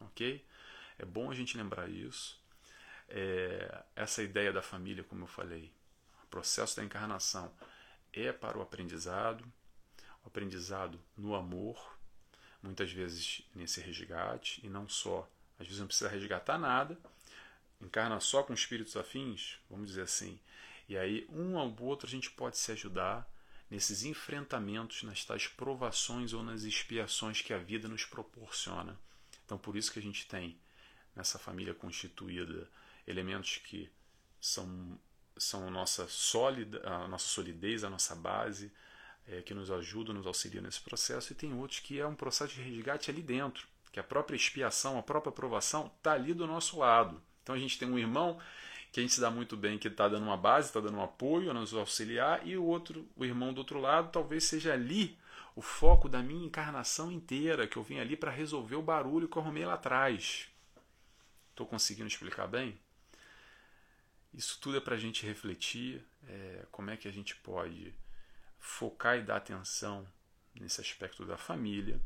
Ok? 0.00 0.44
É 0.98 1.04
bom 1.04 1.30
a 1.30 1.34
gente 1.34 1.56
lembrar 1.56 1.88
isso. 1.88 2.40
É, 3.08 3.84
essa 3.94 4.22
ideia 4.22 4.52
da 4.52 4.62
família, 4.62 5.04
como 5.04 5.24
eu 5.24 5.28
falei, 5.28 5.70
o 6.24 6.26
processo 6.28 6.76
da 6.76 6.84
encarnação 6.84 7.52
é 8.12 8.32
para 8.32 8.56
o 8.56 8.62
aprendizado, 8.62 9.44
o 10.24 10.28
aprendizado 10.28 10.98
no 11.16 11.34
amor, 11.34 11.98
muitas 12.62 12.90
vezes 12.90 13.42
nesse 13.54 13.80
resgate, 13.80 14.64
e 14.64 14.68
não 14.68 14.88
só, 14.88 15.28
às 15.58 15.66
vezes 15.66 15.80
não 15.80 15.86
precisa 15.86 16.08
resgatar 16.08 16.58
nada, 16.58 16.98
encarna 17.80 18.18
só 18.20 18.42
com 18.42 18.54
espíritos 18.54 18.96
afins, 18.96 19.58
vamos 19.68 19.88
dizer 19.88 20.02
assim, 20.02 20.38
e 20.88 20.96
aí 20.96 21.26
um 21.30 21.58
ao 21.58 21.74
outro 21.82 22.06
a 22.06 22.10
gente 22.10 22.30
pode 22.30 22.56
se 22.56 22.70
ajudar 22.72 23.28
nesses 23.72 24.04
enfrentamentos, 24.04 25.02
nas 25.02 25.24
tais 25.24 25.46
provações 25.46 26.34
ou 26.34 26.42
nas 26.42 26.62
expiações 26.62 27.40
que 27.40 27.54
a 27.54 27.58
vida 27.58 27.88
nos 27.88 28.04
proporciona. 28.04 29.00
Então 29.46 29.56
por 29.56 29.76
isso 29.76 29.90
que 29.90 29.98
a 29.98 30.02
gente 30.02 30.26
tem 30.26 30.58
nessa 31.16 31.38
família 31.38 31.72
constituída 31.72 32.68
elementos 33.06 33.56
que 33.56 33.90
são 34.38 34.98
são 35.38 35.66
a 35.66 35.70
nossa 35.70 36.06
sólida, 36.06 36.86
a 36.86 37.08
nossa 37.08 37.26
solidez, 37.26 37.82
a 37.82 37.88
nossa 37.88 38.14
base, 38.14 38.70
é, 39.26 39.40
que 39.40 39.54
nos 39.54 39.70
ajudam, 39.70 40.14
nos 40.14 40.26
auxiliam 40.26 40.62
nesse 40.62 40.82
processo, 40.82 41.32
e 41.32 41.34
tem 41.34 41.54
outros 41.54 41.80
que 41.80 41.98
é 41.98 42.06
um 42.06 42.14
processo 42.14 42.54
de 42.54 42.60
resgate 42.60 43.10
ali 43.10 43.22
dentro, 43.22 43.66
que 43.90 43.98
a 43.98 44.04
própria 44.04 44.36
expiação, 44.36 44.98
a 44.98 45.02
própria 45.02 45.32
provação 45.32 45.90
está 45.96 46.12
ali 46.12 46.34
do 46.34 46.46
nosso 46.46 46.78
lado. 46.78 47.20
Então 47.42 47.54
a 47.54 47.58
gente 47.58 47.78
tem 47.78 47.88
um 47.88 47.98
irmão 47.98 48.38
que 48.92 49.00
a 49.00 49.02
gente 49.02 49.14
se 49.14 49.20
dá 49.20 49.30
muito 49.30 49.56
bem, 49.56 49.78
que 49.78 49.88
está 49.88 50.06
dando 50.06 50.24
uma 50.24 50.36
base, 50.36 50.68
está 50.68 50.78
dando 50.78 50.98
um 50.98 51.02
apoio, 51.02 51.54
nos 51.54 51.72
auxiliar, 51.72 52.46
e 52.46 52.58
o 52.58 52.64
outro, 52.64 53.08
o 53.16 53.24
irmão 53.24 53.52
do 53.54 53.58
outro 53.58 53.80
lado, 53.80 54.12
talvez 54.12 54.44
seja 54.44 54.74
ali 54.74 55.18
o 55.56 55.62
foco 55.62 56.10
da 56.10 56.22
minha 56.22 56.44
encarnação 56.44 57.10
inteira, 57.10 57.66
que 57.66 57.78
eu 57.78 57.82
vim 57.82 57.98
ali 57.98 58.16
para 58.16 58.30
resolver 58.30 58.76
o 58.76 58.82
barulho 58.82 59.28
que 59.28 59.36
eu 59.36 59.42
arrumei 59.42 59.64
lá 59.64 59.74
atrás. 59.74 60.46
Estou 61.50 61.66
conseguindo 61.66 62.06
explicar 62.06 62.46
bem? 62.46 62.78
Isso 64.34 64.58
tudo 64.60 64.76
é 64.76 64.80
para 64.80 64.94
a 64.94 64.98
gente 64.98 65.24
refletir 65.26 66.04
é, 66.28 66.66
como 66.70 66.90
é 66.90 66.96
que 66.96 67.08
a 67.08 67.12
gente 67.12 67.34
pode 67.36 67.94
focar 68.58 69.16
e 69.16 69.22
dar 69.22 69.36
atenção 69.36 70.06
nesse 70.54 70.82
aspecto 70.82 71.24
da 71.24 71.38
família, 71.38 71.98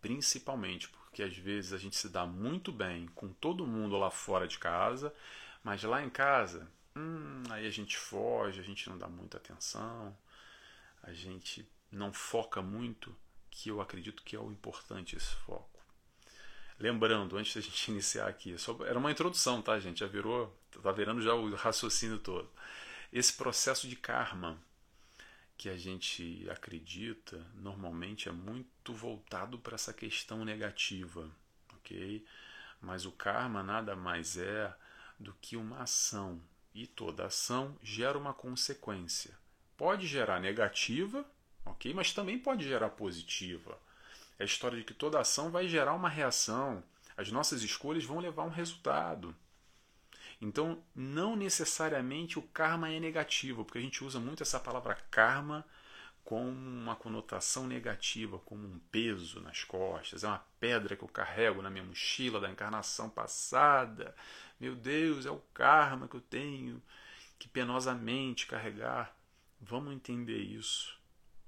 principalmente 0.00 0.88
porque 0.88 1.22
às 1.22 1.36
vezes 1.36 1.72
a 1.72 1.78
gente 1.78 1.96
se 1.96 2.08
dá 2.08 2.26
muito 2.26 2.70
bem 2.70 3.06
com 3.08 3.28
todo 3.28 3.66
mundo 3.66 3.96
lá 3.96 4.10
fora 4.10 4.46
de 4.46 4.58
casa, 4.58 5.12
mas 5.66 5.82
lá 5.82 6.00
em 6.00 6.08
casa, 6.08 6.70
hum, 6.94 7.42
aí 7.50 7.66
a 7.66 7.70
gente 7.70 7.96
foge, 7.96 8.60
a 8.60 8.62
gente 8.62 8.88
não 8.88 8.96
dá 8.96 9.08
muita 9.08 9.38
atenção, 9.38 10.16
a 11.02 11.12
gente 11.12 11.68
não 11.90 12.12
foca 12.12 12.62
muito, 12.62 13.12
que 13.50 13.68
eu 13.68 13.80
acredito 13.80 14.22
que 14.22 14.36
é 14.36 14.38
o 14.38 14.52
importante 14.52 15.16
esse 15.16 15.34
foco. 15.44 15.80
Lembrando, 16.78 17.36
antes 17.36 17.56
da 17.56 17.60
gente 17.60 17.90
iniciar 17.90 18.28
aqui, 18.28 18.56
só, 18.56 18.78
era 18.86 18.96
uma 18.96 19.10
introdução, 19.10 19.60
tá, 19.60 19.76
gente? 19.80 19.98
Já 19.98 20.06
virou, 20.06 20.56
tá 20.80 20.92
virando 20.92 21.20
já 21.20 21.34
o 21.34 21.52
raciocínio 21.56 22.20
todo. 22.20 22.48
Esse 23.12 23.32
processo 23.32 23.88
de 23.88 23.96
karma 23.96 24.62
que 25.58 25.68
a 25.68 25.76
gente 25.76 26.48
acredita 26.48 27.44
normalmente 27.56 28.28
é 28.28 28.32
muito 28.32 28.94
voltado 28.94 29.58
para 29.58 29.74
essa 29.74 29.92
questão 29.92 30.44
negativa, 30.44 31.28
ok? 31.74 32.24
Mas 32.80 33.04
o 33.04 33.10
karma 33.10 33.64
nada 33.64 33.96
mais 33.96 34.36
é 34.36 34.72
do 35.18 35.32
que 35.34 35.56
uma 35.56 35.82
ação 35.82 36.40
e 36.74 36.86
toda 36.86 37.26
ação 37.26 37.76
gera 37.82 38.18
uma 38.18 38.34
consequência. 38.34 39.36
Pode 39.76 40.06
gerar 40.06 40.40
negativa, 40.40 41.24
ok? 41.64 41.92
Mas 41.94 42.12
também 42.12 42.38
pode 42.38 42.66
gerar 42.66 42.90
positiva. 42.90 43.78
É 44.38 44.42
a 44.42 44.46
história 44.46 44.78
de 44.78 44.84
que 44.84 44.94
toda 44.94 45.20
ação 45.20 45.50
vai 45.50 45.68
gerar 45.68 45.94
uma 45.94 46.08
reação. 46.08 46.82
As 47.16 47.30
nossas 47.30 47.62
escolhas 47.62 48.04
vão 48.04 48.18
levar 48.18 48.42
a 48.42 48.46
um 48.46 48.50
resultado. 48.50 49.34
Então, 50.40 50.82
não 50.94 51.34
necessariamente 51.34 52.38
o 52.38 52.42
karma 52.42 52.90
é 52.90 53.00
negativo, 53.00 53.64
porque 53.64 53.78
a 53.78 53.82
gente 53.82 54.04
usa 54.04 54.20
muito 54.20 54.42
essa 54.42 54.60
palavra 54.60 54.94
karma 55.10 55.64
com 56.26 56.44
uma 56.44 56.96
conotação 56.96 57.68
negativa, 57.68 58.40
como 58.40 58.66
um 58.66 58.80
peso 58.90 59.40
nas 59.40 59.62
costas, 59.62 60.24
é 60.24 60.26
uma 60.26 60.44
pedra 60.58 60.96
que 60.96 61.04
eu 61.04 61.08
carrego 61.08 61.62
na 61.62 61.70
minha 61.70 61.84
mochila 61.84 62.40
da 62.40 62.50
encarnação 62.50 63.08
passada. 63.08 64.12
Meu 64.58 64.74
Deus, 64.74 65.24
é 65.24 65.30
o 65.30 65.38
karma 65.54 66.08
que 66.08 66.16
eu 66.16 66.20
tenho 66.20 66.82
que 67.38 67.46
penosamente 67.46 68.48
carregar. 68.48 69.16
Vamos 69.60 69.94
entender 69.94 70.38
isso 70.38 70.98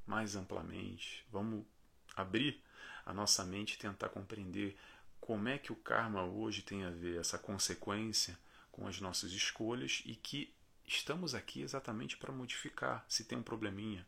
mais 0.06 0.36
amplamente. 0.36 1.26
Vamos 1.28 1.66
abrir 2.14 2.62
a 3.04 3.12
nossa 3.12 3.44
mente 3.44 3.74
e 3.74 3.78
tentar 3.78 4.10
compreender 4.10 4.78
como 5.20 5.48
é 5.48 5.58
que 5.58 5.72
o 5.72 5.76
karma 5.76 6.22
hoje 6.22 6.62
tem 6.62 6.84
a 6.84 6.90
ver 6.90 7.18
essa 7.18 7.36
consequência 7.36 8.38
com 8.70 8.86
as 8.86 9.00
nossas 9.00 9.32
escolhas 9.32 10.04
e 10.06 10.14
que 10.14 10.54
estamos 10.86 11.34
aqui 11.34 11.62
exatamente 11.62 12.16
para 12.16 12.32
modificar 12.32 13.04
se 13.08 13.24
tem 13.24 13.36
um 13.36 13.42
probleminha, 13.42 14.06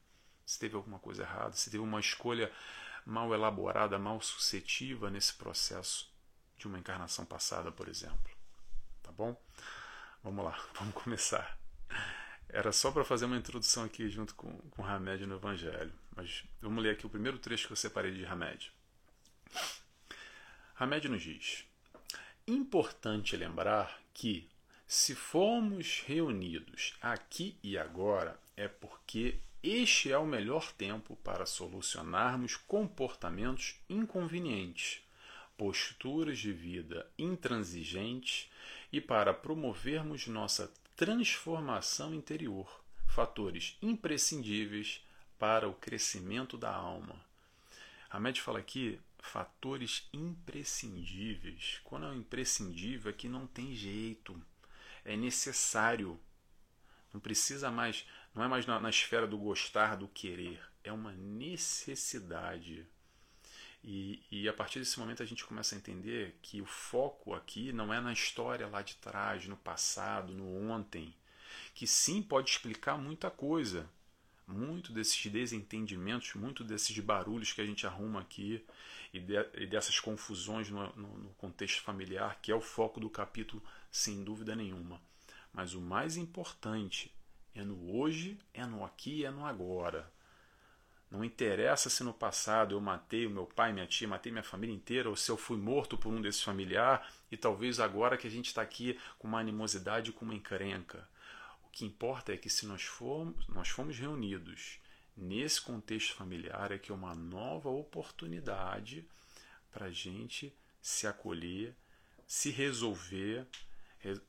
se 0.51 0.59
teve 0.59 0.75
alguma 0.75 0.99
coisa 0.99 1.23
errada, 1.23 1.53
se 1.53 1.71
teve 1.71 1.81
uma 1.81 2.01
escolha 2.01 2.51
mal 3.07 3.33
elaborada, 3.33 4.01
mal 4.01 4.21
suscetiva 4.21 5.09
nesse 5.09 5.35
processo 5.35 6.13
de 6.59 6.67
uma 6.67 6.77
encarnação 6.77 7.25
passada, 7.25 7.71
por 7.71 7.89
exemplo. 7.89 8.33
Tá 9.01 9.13
bom? 9.13 9.41
Vamos 10.25 10.45
lá, 10.45 10.61
vamos 10.75 10.93
começar. 10.93 11.57
Era 12.49 12.73
só 12.73 12.91
para 12.91 13.05
fazer 13.05 13.27
uma 13.27 13.37
introdução 13.37 13.85
aqui 13.85 14.09
junto 14.09 14.35
com, 14.35 14.51
com 14.71 14.85
Hamed 14.85 15.25
no 15.25 15.37
Evangelho. 15.37 15.93
Mas 16.17 16.43
vamos 16.61 16.83
ler 16.83 16.95
aqui 16.95 17.07
o 17.07 17.11
primeiro 17.11 17.39
trecho 17.39 17.69
que 17.69 17.73
eu 17.73 17.77
separei 17.77 18.13
de 18.13 18.25
Hamed. 18.25 18.73
Hamed 20.75 21.09
nos 21.09 21.23
diz: 21.23 21.65
Importante 22.45 23.37
lembrar 23.37 24.03
que 24.13 24.51
se 24.85 25.15
formos 25.15 26.03
reunidos 26.05 26.99
aqui 27.01 27.57
e 27.63 27.79
agora, 27.79 28.37
é 28.57 28.67
porque 28.67 29.39
este 29.63 30.11
é 30.11 30.19
o 30.19 30.27
melhor 30.27 30.73
tempo 30.73 31.17
para 31.17 31.45
solucionarmos 31.47 32.57
comportamentos 32.57 33.77
inconvenientes, 33.89 35.03
posturas 35.57 36.39
de 36.39 36.53
vida 36.53 37.11
intransigentes 37.19 38.51
e 38.93 39.01
para 39.01 39.35
promovermos 39.35 40.27
nossa 40.27 40.73
transformação 40.97 42.15
interior, 42.15 42.83
fatores 43.07 43.77
imprescindíveis 43.83 45.05
para 45.39 45.69
o 45.69 45.75
crescimento 45.75 46.57
da 46.57 46.75
alma. 46.75 47.17
Hamed 48.11 48.41
fala 48.41 48.59
aqui 48.59 48.99
fatores 49.19 50.09
imprescindíveis. 50.13 51.81
Quando 51.85 52.07
é 52.07 52.15
imprescindível 52.15 53.11
é 53.11 53.15
que 53.15 53.29
não 53.29 53.47
tem 53.47 53.75
jeito 53.75 54.41
é 55.05 55.17
necessário. 55.17 56.19
Não 57.13 57.21
precisa 57.21 57.71
mais, 57.71 58.07
não 58.35 58.45
é 58.45 58.49
mais 58.49 58.67
na, 58.67 58.79
na 58.81 58.91
esfera 58.91 59.27
do 59.27 59.39
gostar, 59.39 59.97
do 59.97 60.09
querer, 60.09 60.61
é 60.85 60.93
uma 60.93 61.13
necessidade. 61.13 62.87
E, 63.83 64.23
e, 64.31 64.49
a 64.49 64.53
partir 64.53 64.79
desse 64.79 64.99
momento 64.99 65.23
a 65.23 65.27
gente 65.27 65.45
começa 65.45 65.75
a 65.75 65.79
entender 65.79 66.39
que 66.43 66.61
o 66.61 66.67
foco 66.67 67.35
aqui 67.35 67.73
não 67.73 67.93
é 67.93 68.01
na 68.01 68.13
história 68.13 68.67
lá 68.67 68.83
de 68.83 68.97
trás, 68.97 69.47
no 69.47 69.57
passado, 69.57 70.35
no 70.35 70.71
ontem, 70.71 71.15
que 71.75 71.87
sim 71.87 72.23
pode 72.23 72.51
explicar 72.51 72.99
muita 72.99 73.31
coisa, 73.31 73.89
muito 74.47 74.93
desses 74.93 75.25
desentendimentos, 75.27 76.35
muito 76.35 76.63
desses 76.63 76.99
barulhos 76.99 77.53
que 77.53 77.61
a 77.61 77.67
gente 77.67 77.87
arruma 77.87 78.21
aqui 78.21 78.65
e, 79.13 79.19
de, 79.19 79.35
e 79.55 79.67
dessas 79.67 79.99
confusões 79.99 80.69
no, 80.69 80.95
no, 80.95 81.19
no 81.19 81.31
contexto 81.35 81.83
familiar, 81.83 82.39
que 82.43 82.53
é 82.53 82.55
o 82.55 82.61
foco 82.61 83.01
do 83.01 83.09
capítulo 83.09 83.63
sem 83.91 84.23
dúvida 84.23 84.55
nenhuma. 84.55 85.01
Mas 85.53 85.75
o 85.75 85.81
mais 85.81 86.17
importante 86.17 87.13
é 87.55 87.63
no 87.63 87.97
hoje, 87.97 88.39
é 88.55 88.65
no 88.65 88.85
aqui, 88.85 89.25
é 89.25 89.31
no 89.31 89.45
agora. 89.45 90.11
Não 91.11 91.25
interessa 91.25 91.91
se 91.91 92.05
no 92.05 92.15
passado 92.15 92.75
eu 92.75 92.81
matei 92.81 93.27
o 93.27 93.31
meu 93.31 93.45
pai, 93.45 93.73
minha 93.73 93.87
tia, 93.87 94.07
matei 94.07 94.31
minha 94.31 94.45
família 94.45 94.75
inteira, 94.75 95.09
ou 95.09 95.17
se 95.17 95.31
eu 95.31 95.37
fui 95.37 95.57
morto 95.57 95.99
por 95.99 96.13
um 96.13 96.21
desses 96.21 96.43
familiares, 96.43 97.05
e 97.33 97.37
talvez 97.37 97.81
agora 97.81 98.17
que 98.17 98.29
a 98.29 98.31
gente 98.31 98.47
está 98.47 98.63
aqui 98.63 98.99
com 99.19 99.27
uma 99.27 99.41
animosidade, 99.41 100.13
com 100.13 100.25
uma 100.25 100.35
encrenca. 100.35 101.09
O 101.65 101.69
que 101.71 101.85
importa 101.85 102.33
é 102.33 102.37
que 102.37 102.49
se 102.49 102.65
nós 102.65 102.83
formos, 102.83 103.47
nós 103.49 103.69
fomos 103.69 103.99
reunidos 103.99 104.79
nesse 105.17 105.61
contexto 105.61 106.15
familiar, 106.15 106.71
é 106.71 106.79
que 106.79 106.93
é 106.93 106.95
uma 106.95 107.15
nova 107.15 107.69
oportunidade 107.69 109.05
para 109.73 109.87
a 109.87 109.91
gente 109.91 110.55
se 110.81 111.07
acolher, 111.09 111.75
se 112.27 112.51
resolver, 112.51 113.47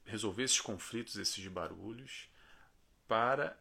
resolver 0.04 0.44
esses 0.44 0.60
conflitos, 0.60 1.16
esses 1.16 1.46
barulhos, 1.48 2.28
para 3.12 3.58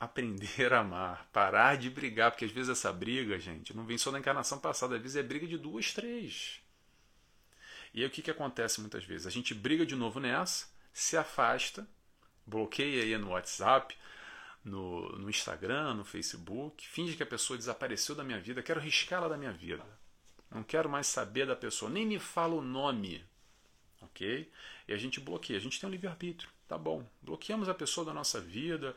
aprender 0.00 0.72
a 0.72 0.80
amar, 0.80 1.28
parar 1.30 1.76
de 1.76 1.90
brigar, 1.90 2.30
porque 2.30 2.46
às 2.46 2.50
vezes 2.50 2.70
essa 2.70 2.90
briga, 2.90 3.38
gente, 3.38 3.76
não 3.76 3.84
vem 3.84 3.98
só 3.98 4.10
da 4.10 4.18
encarnação 4.18 4.58
passada, 4.58 4.96
às 4.96 5.02
vezes 5.02 5.18
é 5.18 5.22
briga 5.22 5.46
de 5.46 5.58
duas, 5.58 5.92
três. 5.92 6.62
E 7.92 8.00
aí 8.00 8.06
o 8.06 8.10
que, 8.10 8.22
que 8.22 8.30
acontece 8.30 8.80
muitas 8.80 9.04
vezes? 9.04 9.26
A 9.26 9.30
gente 9.30 9.52
briga 9.52 9.84
de 9.84 9.94
novo 9.94 10.20
nessa, 10.20 10.68
se 10.90 11.18
afasta, 11.18 11.86
bloqueia 12.46 13.02
aí 13.02 13.18
no 13.18 13.32
WhatsApp, 13.32 13.94
no, 14.64 15.06
no 15.18 15.28
Instagram, 15.28 15.92
no 15.92 16.04
Facebook, 16.06 16.88
finge 16.88 17.14
que 17.14 17.22
a 17.22 17.26
pessoa 17.26 17.58
desapareceu 17.58 18.14
da 18.14 18.24
minha 18.24 18.40
vida, 18.40 18.62
quero 18.62 18.80
riscá-la 18.80 19.28
da 19.28 19.36
minha 19.36 19.52
vida. 19.52 19.84
Não 20.50 20.62
quero 20.62 20.88
mais 20.88 21.08
saber 21.08 21.46
da 21.46 21.54
pessoa, 21.54 21.90
nem 21.90 22.06
me 22.06 22.18
fala 22.18 22.54
o 22.54 22.62
nome. 22.62 23.22
Ok? 24.00 24.50
E 24.88 24.94
a 24.94 24.96
gente 24.96 25.20
bloqueia, 25.20 25.58
a 25.58 25.62
gente 25.62 25.78
tem 25.78 25.86
um 25.86 25.92
livre-arbítrio. 25.92 26.53
Tá 26.66 26.78
bom, 26.78 27.06
bloqueamos 27.20 27.68
a 27.68 27.74
pessoa 27.74 28.06
da 28.06 28.14
nossa 28.14 28.40
vida, 28.40 28.96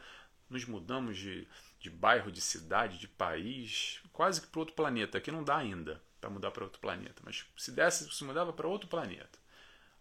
nos 0.49 0.65
mudamos 0.65 1.17
de, 1.17 1.47
de 1.79 1.89
bairro, 1.89 2.31
de 2.31 2.41
cidade, 2.41 2.97
de 2.97 3.07
país, 3.07 4.01
quase 4.13 4.41
que 4.41 4.47
para 4.47 4.59
outro 4.59 4.75
planeta, 4.75 5.19
que 5.19 5.31
não 5.31 5.43
dá 5.43 5.57
ainda 5.57 6.01
para 6.19 6.29
mudar 6.29 6.51
para 6.51 6.63
outro 6.63 6.79
planeta, 6.79 7.21
mas 7.23 7.45
se 7.57 7.71
desse, 7.71 8.09
se 8.09 8.23
mudava 8.23 8.53
para 8.53 8.67
outro 8.67 8.89
planeta. 8.89 9.37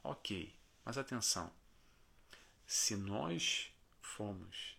Ok, 0.02 0.54
mas 0.84 0.96
atenção, 0.96 1.50
se 2.66 2.96
nós 2.96 3.72
fomos 4.00 4.76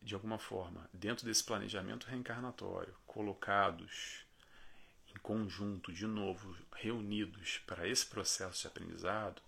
de 0.00 0.14
alguma 0.14 0.38
forma, 0.38 0.88
dentro 0.92 1.26
desse 1.26 1.44
planejamento 1.44 2.06
reencarnatório, 2.06 2.94
colocados 3.06 4.24
em 5.14 5.18
conjunto, 5.18 5.92
de 5.92 6.06
novo, 6.06 6.56
reunidos 6.72 7.58
para 7.66 7.86
esse 7.86 8.06
processo 8.06 8.62
de 8.62 8.66
aprendizado, 8.68 9.42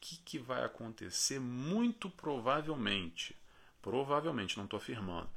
que, 0.00 0.16
que 0.18 0.38
vai 0.38 0.64
acontecer? 0.64 1.38
Muito 1.38 2.08
provavelmente, 2.10 3.36
provavelmente, 3.82 4.56
não 4.56 4.64
estou 4.64 4.78
afirmando, 4.78 5.28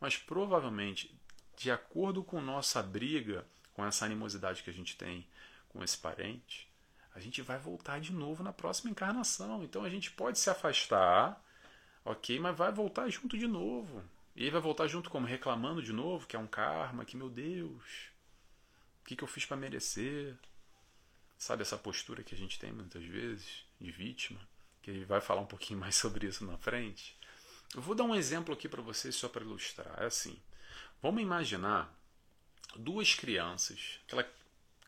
mas 0.00 0.16
provavelmente, 0.16 1.14
de 1.56 1.70
acordo 1.70 2.22
com 2.22 2.40
nossa 2.40 2.82
briga, 2.82 3.46
com 3.74 3.84
essa 3.84 4.04
animosidade 4.04 4.62
que 4.62 4.70
a 4.70 4.72
gente 4.72 4.96
tem 4.96 5.26
com 5.68 5.82
esse 5.82 5.96
parente, 5.96 6.68
a 7.14 7.20
gente 7.20 7.42
vai 7.42 7.58
voltar 7.58 8.00
de 8.00 8.12
novo 8.12 8.42
na 8.42 8.52
próxima 8.52 8.90
encarnação. 8.90 9.62
Então 9.64 9.84
a 9.84 9.88
gente 9.88 10.10
pode 10.10 10.38
se 10.38 10.48
afastar, 10.48 11.42
ok, 12.04 12.38
mas 12.38 12.56
vai 12.56 12.72
voltar 12.72 13.08
junto 13.08 13.36
de 13.36 13.46
novo. 13.46 14.02
E 14.34 14.42
ele 14.42 14.50
vai 14.52 14.60
voltar 14.60 14.86
junto 14.86 15.10
como? 15.10 15.26
Reclamando 15.26 15.82
de 15.82 15.92
novo, 15.92 16.26
que 16.26 16.36
é 16.36 16.38
um 16.38 16.46
karma, 16.46 17.04
que 17.04 17.16
meu 17.16 17.28
Deus, 17.28 18.10
o 19.02 19.04
que, 19.06 19.16
que 19.16 19.24
eu 19.24 19.28
fiz 19.28 19.44
para 19.44 19.56
merecer? 19.56 20.36
Sabe 21.40 21.62
essa 21.62 21.78
postura 21.78 22.22
que 22.22 22.34
a 22.34 22.38
gente 22.38 22.58
tem 22.58 22.70
muitas 22.70 23.02
vezes, 23.02 23.64
de 23.80 23.90
vítima? 23.90 24.38
Que 24.82 24.90
ele 24.90 25.06
vai 25.06 25.22
falar 25.22 25.40
um 25.40 25.46
pouquinho 25.46 25.80
mais 25.80 25.96
sobre 25.96 26.26
isso 26.26 26.44
na 26.44 26.58
frente. 26.58 27.18
Eu 27.74 27.80
vou 27.80 27.94
dar 27.94 28.04
um 28.04 28.14
exemplo 28.14 28.52
aqui 28.52 28.68
para 28.68 28.82
vocês 28.82 29.16
só 29.16 29.26
para 29.26 29.42
ilustrar. 29.42 30.02
É 30.02 30.04
assim: 30.04 30.38
vamos 31.00 31.22
imaginar 31.22 31.90
duas 32.76 33.14
crianças, 33.14 34.00
aquela 34.06 34.30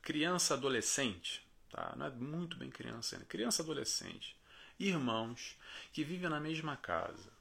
criança 0.02 0.52
adolescente, 0.52 1.42
tá? 1.70 1.94
não 1.96 2.04
é 2.04 2.10
muito 2.10 2.58
bem 2.58 2.68
criança 2.68 3.16
ainda, 3.16 3.24
criança 3.24 3.62
adolescente, 3.62 4.36
irmãos 4.78 5.56
que 5.90 6.04
vivem 6.04 6.28
na 6.28 6.38
mesma 6.38 6.76
casa. 6.76 7.32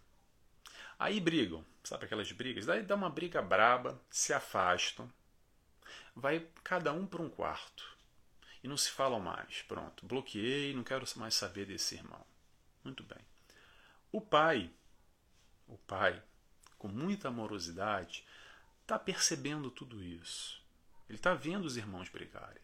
Aí 0.98 1.20
brigam, 1.20 1.66
sabe 1.84 2.06
aquelas 2.06 2.32
brigas? 2.32 2.66
Daí 2.66 2.82
dá 2.82 2.96
uma 2.96 3.10
briga 3.10 3.42
braba, 3.42 4.02
se 4.10 4.32
afastam, 4.32 5.12
vai 6.16 6.48
cada 6.64 6.94
um 6.94 7.06
para 7.06 7.22
um 7.22 7.30
quarto 7.30 7.91
e 8.64 8.68
não 8.68 8.78
se 8.78 8.92
falam 8.92 9.20
mais. 9.20 9.62
Pronto, 9.64 10.06
bloqueei, 10.06 10.74
não 10.74 10.84
quero 10.84 11.06
mais 11.18 11.36
saber 11.36 11.66
desse 11.66 11.96
irmão. 11.96 12.26
Muito 12.84 13.04
bem. 13.04 13.20
O 14.12 14.20
pai, 14.20 14.70
o 15.68 15.78
pai, 15.78 16.22
com 16.78 16.88
muita 16.88 17.30
amorosidade, 17.30 18.26
está 18.82 18.98
percebendo 18.98 19.72
tudo 19.72 20.04
isso. 20.04 20.62
Ele 21.08 21.18
está 21.18 21.34
vendo 21.34 21.66
os 21.66 21.78
irmãos 21.78 22.10
brigarem. 22.10 22.62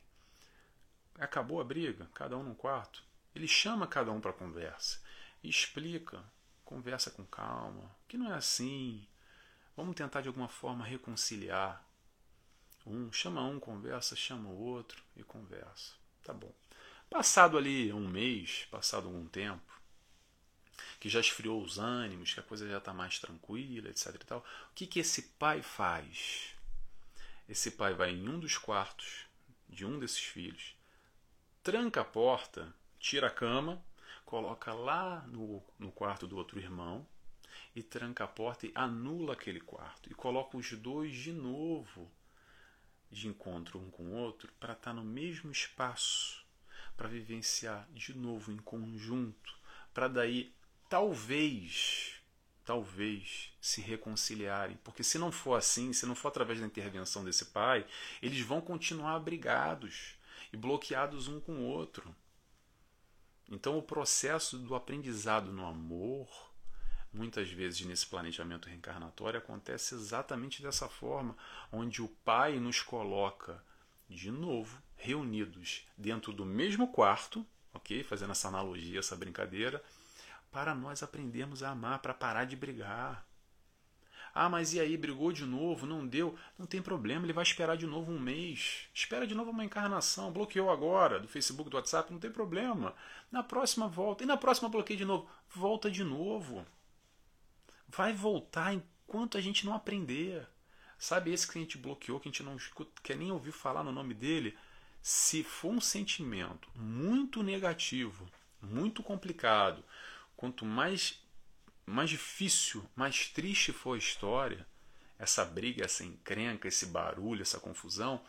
Acabou 1.16 1.60
a 1.60 1.64
briga, 1.64 2.10
cada 2.14 2.38
um 2.38 2.44
num 2.44 2.56
quarto. 2.56 3.04
Ele 3.34 3.48
chama 3.48 3.88
cada 3.88 4.12
um 4.12 4.20
para 4.20 4.34
conversa 4.34 5.02
e 5.44 5.50
explica 5.50 6.24
conversa 6.66 7.10
com 7.10 7.26
calma, 7.26 7.96
que 8.08 8.18
não 8.18 8.32
é 8.32 8.36
assim. 8.36 9.08
Vamos 9.76 9.96
tentar 9.96 10.22
de 10.22 10.28
alguma 10.28 10.50
forma 10.50 10.84
reconciliar. 10.84 11.87
Um 12.90 13.12
chama 13.12 13.44
um, 13.44 13.60
conversa, 13.60 14.16
chama 14.16 14.50
o 14.50 14.60
outro 14.60 15.04
e 15.16 15.24
conversa. 15.24 15.94
Tá 16.24 16.34
bom. 16.34 16.52
Passado 17.10 17.58
ali 17.58 17.92
um 17.94 18.08
mês, 18.08 18.68
passado 18.72 19.08
algum 19.08 19.28
tempo, 19.28 19.62
que 21.00 21.10
já 21.10 21.20
esfriou 21.20 21.62
os 21.62 21.78
ânimos, 21.78 22.34
que 22.34 22.40
a 22.40 22.44
coisa 22.44 22.68
já 22.68 22.78
está 22.78 22.94
mais 22.94 23.20
tranquila, 23.20 23.90
etc. 23.90 24.16
E 24.16 24.26
tal, 24.26 24.40
o 24.40 24.74
que, 24.74 24.88
que 24.88 25.00
esse 25.00 25.22
pai 25.22 25.62
faz? 25.62 26.56
Esse 27.48 27.72
pai 27.72 27.94
vai 27.94 28.12
em 28.12 28.28
um 28.28 28.40
dos 28.40 28.58
quartos 28.58 29.26
de 29.70 29.86
um 29.86 30.00
desses 30.00 30.20
filhos, 30.20 30.76
tranca 31.64 32.02
a 32.02 32.06
porta, 32.06 32.74
tira 33.00 33.28
a 33.28 33.32
cama 33.32 33.82
coloca 34.28 34.74
lá 34.74 35.26
no, 35.28 35.64
no 35.80 35.90
quarto 35.90 36.28
do 36.28 36.36
outro 36.36 36.60
irmão 36.60 37.08
e 37.74 37.82
tranca 37.82 38.26
a 38.26 38.28
porta 38.28 38.68
e 38.68 38.72
anula 38.76 39.34
aquele 39.34 39.62
quarto 39.62 40.12
e 40.12 40.14
coloca 40.14 40.58
os 40.58 40.74
dois 40.74 41.16
de 41.16 41.32
novo 41.32 42.12
de 43.12 43.28
encontro 43.28 43.80
um 43.80 43.90
com 43.90 44.04
o 44.04 44.14
outro 44.14 44.52
para 44.60 44.74
estar 44.74 44.94
no 44.94 45.04
mesmo 45.04 45.52
espaço, 45.52 46.46
para 46.96 47.08
vivenciar 47.08 47.88
de 47.92 48.14
novo 48.18 48.52
em 48.52 48.58
conjunto, 48.58 49.58
para 49.94 50.08
daí 50.08 50.54
talvez, 50.90 52.16
talvez 52.64 53.54
se 53.62 53.82
reconciliarem, 53.82 54.78
porque 54.84 55.04
se 55.04 55.18
não 55.18 55.32
for 55.32 55.56
assim, 55.56 55.94
se 55.94 56.06
não 56.06 56.16
for 56.16 56.30
através 56.30 56.60
da 56.60 56.66
intervenção 56.66 57.24
desse 57.24 57.46
pai, 57.46 57.86
eles 58.22 58.42
vão 58.42 58.62
continuar 58.62 59.20
brigados 59.20 60.16
e 60.52 60.58
bloqueados 60.58 61.28
um 61.28 61.40
com 61.40 61.54
o 61.54 61.66
outro. 61.66 62.16
Então, 63.50 63.78
o 63.78 63.82
processo 63.82 64.58
do 64.58 64.76
aprendizado 64.76 65.52
no 65.54 65.66
amor, 65.66 66.47
muitas 67.18 67.50
vezes 67.50 67.82
nesse 67.86 68.06
planejamento 68.06 68.70
reencarnatório, 68.70 69.40
acontece 69.40 69.96
exatamente 69.96 70.62
dessa 70.62 70.88
forma, 70.88 71.36
onde 71.72 72.02
o 72.02 72.08
Pai 72.08 72.60
nos 72.60 72.82
coloca 72.82 73.62
de 74.08 74.32
novo 74.32 74.82
reunidos 74.96 75.86
dentro 75.98 76.32
do 76.32 76.46
mesmo 76.46 76.88
quarto, 76.88 77.46
ok? 77.74 78.04
Fazendo 78.04 78.32
essa 78.32 78.48
analogia, 78.48 79.00
essa 79.00 79.16
brincadeira, 79.16 79.84
para 80.52 80.74
nós 80.74 81.04
aprendermos 81.04 81.64
a 81.64 81.72
amar, 81.72 82.00
para 82.00 82.14
parar 82.14 82.46
de 82.46 82.56
brigar. 82.56 83.26
Ah, 84.34 84.50
mas 84.50 84.74
e 84.74 84.80
aí, 84.80 84.96
brigou 84.96 85.32
de 85.32 85.46
novo, 85.46 85.88
não 85.88 86.06
deu? 86.06 86.38
Não 86.60 86.68
tem 86.68 86.80
problema, 86.80 87.26
ele 87.26 87.34
vai 87.34 87.44
esperar 87.44 87.76
de 87.76 87.88
novo 87.88 88.12
um 88.12 88.20
mês. 88.20 88.88
Espera 88.94 89.26
de 89.26 89.34
novo 89.34 89.50
uma 89.50 89.66
encarnação. 89.66 90.32
Bloqueou 90.32 90.70
agora 90.70 91.20
do 91.20 91.28
Facebook, 91.28 91.72
do 91.72 91.76
WhatsApp, 91.76 92.12
não 92.12 92.20
tem 92.20 92.30
problema. 92.30 92.94
Na 93.32 93.42
próxima 93.42 93.88
volta. 93.88 94.24
E 94.24 94.28
na 94.28 94.38
próxima 94.38 94.70
bloqueia 94.70 94.98
de 94.98 95.06
novo. 95.06 95.28
Volta 95.50 95.90
de 95.90 96.04
novo. 96.04 96.64
Vai 97.88 98.14
voltar 98.14 98.74
enquanto 98.74 99.38
a 99.38 99.42
gente 99.42 99.66
não 99.66 99.74
aprender. 99.74 100.48
Sabe 100.98 101.32
esse 101.32 101.48
que 101.48 101.58
a 101.58 101.62
gente 101.62 101.78
bloqueou, 101.78 102.20
que 102.20 102.28
a 102.28 102.32
gente 102.32 102.44
não 102.44 102.58
quer 103.04 103.16
nem 103.16 103.32
ouvir 103.32 103.52
falar 103.52 103.84
no 103.84 103.92
nome 103.92 104.14
dele? 104.14 104.58
Se 105.02 105.44
for 105.44 105.72
um 105.72 105.82
sentimento 105.82 106.70
muito 106.76 107.44
negativo, 107.44 108.28
muito 108.62 109.04
complicado, 109.04 109.84
quanto 110.36 110.66
mais 110.66 111.22
mais 111.86 112.10
difícil, 112.10 112.84
mais 112.94 113.30
triste 113.30 113.72
for 113.72 113.96
a 113.96 113.98
história, 113.98 114.68
essa 115.18 115.46
briga, 115.46 115.86
essa 115.86 116.04
encrenca, 116.04 116.68
esse 116.68 116.88
barulho, 116.88 117.42
essa 117.42 117.62
confusão, 117.62 118.22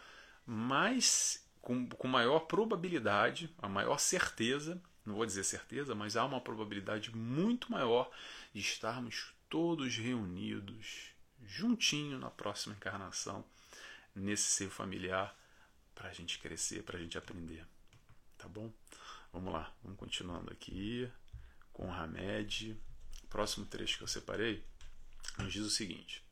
mais 0.47 1.45
com, 1.61 1.89
com 1.89 2.07
maior 2.07 2.41
probabilidade, 2.41 3.53
a 3.59 3.69
maior 3.69 3.99
certeza, 3.99 4.81
não 5.05 5.17
vou 5.17 5.27
dizer 5.27 5.43
certeza, 5.43 5.95
mas 5.95 6.17
há 6.17 6.25
uma 6.25 6.41
probabilidade 6.41 7.15
muito 7.15 7.71
maior 7.73 8.11
de 8.55 8.61
estarmos 8.61 9.35
todos 9.49 9.97
reunidos, 9.97 11.13
juntinho 11.43 12.19
na 12.19 12.31
próxima 12.31 12.75
encarnação, 12.75 13.45
nesse 14.15 14.51
ser 14.51 14.71
familiar, 14.71 15.37
para 15.95 16.09
a 16.09 16.13
gente 16.13 16.39
crescer, 16.39 16.83
para 16.83 16.99
a 16.99 17.01
gente 17.01 17.19
aprender. 17.19 17.67
Tá 18.37 18.49
bom? 18.49 18.73
Vamos 19.33 19.53
lá, 19.53 19.75
vamos 19.83 19.99
continuando 19.99 20.53
aqui 20.53 21.11
com 21.73 21.89
o 21.89 21.93
Hamed 21.93 22.77
próximo 23.29 23.67
trecho 23.67 23.99
que 23.99 24.05
eu 24.05 24.09
separei, 24.09 24.65
nos 25.39 25.53
diz 25.53 25.65
o 25.65 25.71
seguinte: 25.71 26.23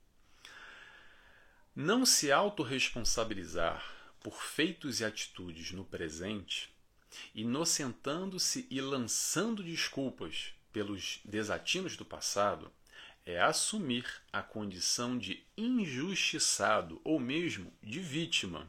Não 1.74 2.05
se 2.05 2.33
autorresponsabilizar 2.33 3.85
por 4.20 4.42
feitos 4.42 5.00
e 5.00 5.05
atitudes 5.05 5.72
no 5.72 5.85
presente, 5.85 6.74
inocentando-se 7.35 8.66
e 8.70 8.81
lançando 8.81 9.62
desculpas 9.62 10.52
pelos 10.72 11.20
desatinos 11.24 11.96
do 11.96 12.05
passado, 12.05 12.72
é 13.27 13.41
assumir 13.41 14.07
a 14.33 14.41
condição 14.41 15.19
de 15.19 15.45
injustiçado 15.57 17.01
ou 17.03 17.19
mesmo 17.19 17.73
de 17.83 17.99
vítima. 17.99 18.69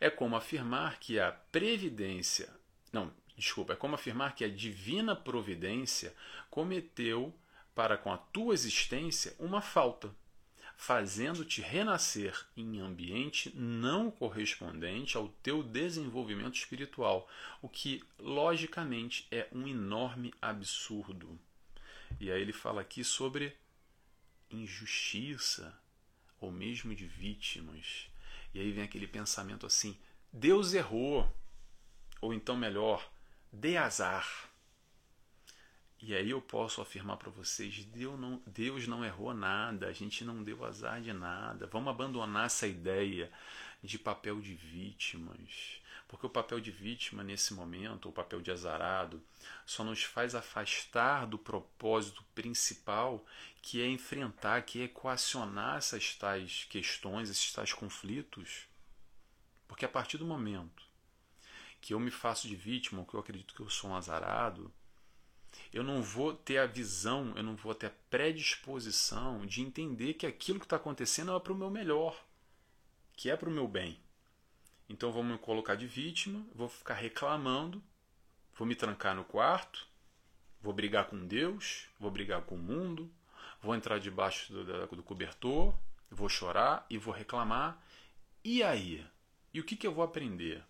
É 0.00 0.08
como 0.08 0.34
afirmar 0.34 0.98
que 0.98 1.20
a 1.20 1.30
previdência, 1.30 2.48
não, 2.90 3.12
desculpa, 3.36 3.74
é 3.74 3.76
como 3.76 3.94
afirmar 3.94 4.34
que 4.34 4.44
a 4.44 4.48
divina 4.48 5.14
providência 5.14 6.14
cometeu 6.48 7.34
para 7.74 7.98
com 7.98 8.10
a 8.10 8.16
tua 8.16 8.54
existência 8.54 9.36
uma 9.38 9.60
falta, 9.60 10.10
fazendo-te 10.74 11.60
renascer 11.60 12.46
em 12.56 12.80
ambiente 12.80 13.52
não 13.54 14.10
correspondente 14.10 15.16
ao 15.16 15.28
teu 15.42 15.62
desenvolvimento 15.62 16.54
espiritual, 16.54 17.28
o 17.60 17.68
que 17.68 18.02
logicamente 18.18 19.26
é 19.30 19.48
um 19.52 19.68
enorme 19.68 20.32
absurdo. 20.40 21.38
E 22.20 22.30
aí 22.30 22.40
ele 22.40 22.52
fala 22.52 22.80
aqui 22.80 23.04
sobre 23.04 23.56
injustiça 24.50 25.78
ou 26.40 26.50
mesmo 26.50 26.94
de 26.94 27.06
vítimas. 27.06 28.08
E 28.54 28.60
aí 28.60 28.72
vem 28.72 28.84
aquele 28.84 29.06
pensamento 29.06 29.66
assim: 29.66 29.96
Deus 30.32 30.74
errou. 30.74 31.30
Ou 32.20 32.34
então, 32.34 32.56
melhor, 32.56 33.08
dê 33.52 33.76
azar. 33.76 34.48
E 36.00 36.14
aí 36.14 36.30
eu 36.30 36.40
posso 36.40 36.80
afirmar 36.80 37.16
para 37.16 37.30
vocês: 37.30 37.84
Deus 37.84 38.18
não, 38.18 38.42
Deus 38.46 38.86
não 38.86 39.04
errou 39.04 39.34
nada, 39.34 39.88
a 39.88 39.92
gente 39.92 40.24
não 40.24 40.42
deu 40.42 40.64
azar 40.64 41.00
de 41.00 41.12
nada. 41.12 41.66
Vamos 41.66 41.88
abandonar 41.88 42.46
essa 42.46 42.66
ideia 42.66 43.30
de 43.82 43.98
papel 43.98 44.40
de 44.40 44.54
vítimas. 44.54 45.80
Porque 46.08 46.24
o 46.24 46.30
papel 46.30 46.58
de 46.58 46.70
vítima 46.70 47.22
nesse 47.22 47.52
momento, 47.52 48.08
o 48.08 48.12
papel 48.12 48.40
de 48.40 48.50
azarado, 48.50 49.22
só 49.66 49.84
nos 49.84 50.02
faz 50.02 50.34
afastar 50.34 51.26
do 51.26 51.38
propósito 51.38 52.24
principal, 52.34 53.24
que 53.60 53.82
é 53.82 53.86
enfrentar, 53.86 54.62
que 54.62 54.80
é 54.80 54.84
equacionar 54.84 55.76
essas 55.76 56.14
tais 56.14 56.64
questões, 56.64 57.28
esses 57.28 57.52
tais 57.52 57.74
conflitos. 57.74 58.66
Porque 59.68 59.84
a 59.84 59.88
partir 59.88 60.16
do 60.16 60.24
momento 60.24 60.82
que 61.80 61.92
eu 61.92 62.00
me 62.00 62.10
faço 62.10 62.48
de 62.48 62.56
vítima, 62.56 63.00
ou 63.00 63.06
que 63.06 63.14
eu 63.14 63.20
acredito 63.20 63.54
que 63.54 63.60
eu 63.60 63.68
sou 63.68 63.90
um 63.90 63.94
azarado, 63.94 64.72
eu 65.72 65.84
não 65.84 66.02
vou 66.02 66.32
ter 66.32 66.58
a 66.58 66.66
visão, 66.66 67.34
eu 67.36 67.42
não 67.42 67.54
vou 67.54 67.74
ter 67.74 67.86
a 67.86 67.94
predisposição 68.08 69.44
de 69.46 69.60
entender 69.60 70.14
que 70.14 70.26
aquilo 70.26 70.58
que 70.58 70.64
está 70.64 70.76
acontecendo 70.76 71.36
é 71.36 71.40
para 71.40 71.52
o 71.52 71.56
meu 71.56 71.70
melhor, 71.70 72.18
que 73.14 73.30
é 73.30 73.36
para 73.36 73.48
o 73.48 73.52
meu 73.52 73.68
bem. 73.68 74.00
Então 74.88 75.12
vou 75.12 75.22
me 75.22 75.36
colocar 75.38 75.74
de 75.74 75.86
vítima, 75.86 76.44
vou 76.54 76.68
ficar 76.68 76.94
reclamando, 76.94 77.82
vou 78.56 78.66
me 78.66 78.74
trancar 78.74 79.14
no 79.14 79.24
quarto, 79.24 79.86
vou 80.62 80.72
brigar 80.72 81.06
com 81.06 81.26
Deus, 81.26 81.86
vou 82.00 82.10
brigar 82.10 82.42
com 82.42 82.54
o 82.54 82.58
mundo, 82.58 83.10
vou 83.60 83.74
entrar 83.74 83.98
debaixo 83.98 84.52
do, 84.52 84.86
do 84.86 85.02
cobertor, 85.02 85.74
vou 86.10 86.28
chorar 86.28 86.86
e 86.88 86.96
vou 86.96 87.12
reclamar. 87.12 87.82
E 88.42 88.62
aí? 88.62 89.06
E 89.52 89.60
o 89.60 89.64
que, 89.64 89.76
que 89.76 89.86
eu 89.86 89.92
vou 89.92 90.04
aprender? 90.04 90.64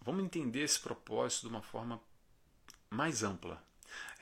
Vamos 0.00 0.24
entender 0.24 0.60
esse 0.60 0.80
propósito 0.80 1.42
de 1.42 1.48
uma 1.48 1.62
forma 1.62 2.00
mais 2.90 3.22
ampla. 3.22 3.62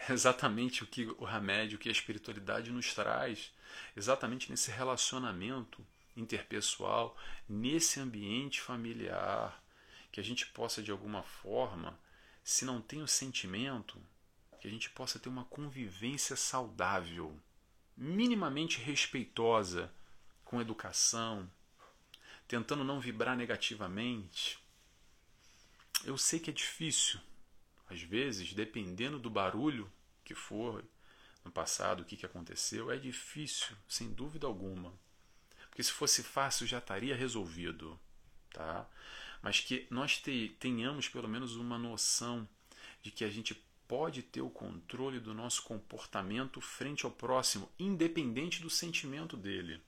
É 0.08 0.12
exatamente 0.14 0.84
o 0.84 0.86
que 0.86 1.06
o 1.18 1.24
remédio, 1.24 1.76
o 1.76 1.80
que 1.80 1.88
a 1.88 1.92
espiritualidade 1.92 2.70
nos 2.70 2.94
traz, 2.94 3.52
exatamente 3.96 4.50
nesse 4.50 4.70
relacionamento 4.70 5.84
interpessoal, 6.16 7.16
nesse 7.48 8.00
ambiente 8.00 8.60
familiar, 8.60 9.62
que 10.12 10.20
a 10.20 10.24
gente 10.24 10.46
possa 10.46 10.82
de 10.82 10.90
alguma 10.90 11.22
forma, 11.22 11.98
se 12.42 12.64
não 12.64 12.80
tem 12.80 13.02
o 13.02 13.08
sentimento, 13.08 14.00
que 14.60 14.68
a 14.68 14.70
gente 14.70 14.90
possa 14.90 15.18
ter 15.18 15.28
uma 15.28 15.44
convivência 15.44 16.36
saudável, 16.36 17.38
minimamente 17.96 18.80
respeitosa, 18.80 19.92
com 20.44 20.60
educação, 20.60 21.50
tentando 22.48 22.82
não 22.82 23.00
vibrar 23.00 23.36
negativamente. 23.36 24.58
Eu 26.04 26.18
sei 26.18 26.40
que 26.40 26.50
é 26.50 26.52
difícil, 26.52 27.20
às 27.88 28.02
vezes, 28.02 28.52
dependendo 28.52 29.18
do 29.18 29.30
barulho 29.30 29.90
que 30.24 30.34
for 30.34 30.84
no 31.44 31.50
passado, 31.50 32.00
o 32.00 32.04
que, 32.04 32.26
aconteceu, 32.26 32.90
é 32.90 32.96
difícil, 32.96 33.76
sem 33.88 34.12
dúvida 34.12 34.46
alguma. 34.46 34.92
Porque 35.70 35.82
se 35.82 35.92
fosse 35.92 36.22
fácil 36.22 36.66
já 36.66 36.78
estaria 36.78 37.14
resolvido, 37.14 37.98
tá? 38.52 38.86
Mas 39.40 39.60
que 39.60 39.86
nós 39.88 40.18
te, 40.18 40.54
tenhamos 40.58 41.08
pelo 41.08 41.28
menos 41.28 41.56
uma 41.56 41.78
noção 41.78 42.46
de 43.02 43.10
que 43.10 43.24
a 43.24 43.30
gente 43.30 43.54
pode 43.88 44.22
ter 44.22 44.40
o 44.40 44.50
controle 44.50 45.18
do 45.18 45.32
nosso 45.32 45.62
comportamento 45.62 46.60
frente 46.60 47.04
ao 47.04 47.10
próximo, 47.10 47.68
independente 47.78 48.62
do 48.62 48.70
sentimento 48.70 49.36
dele, 49.36 49.80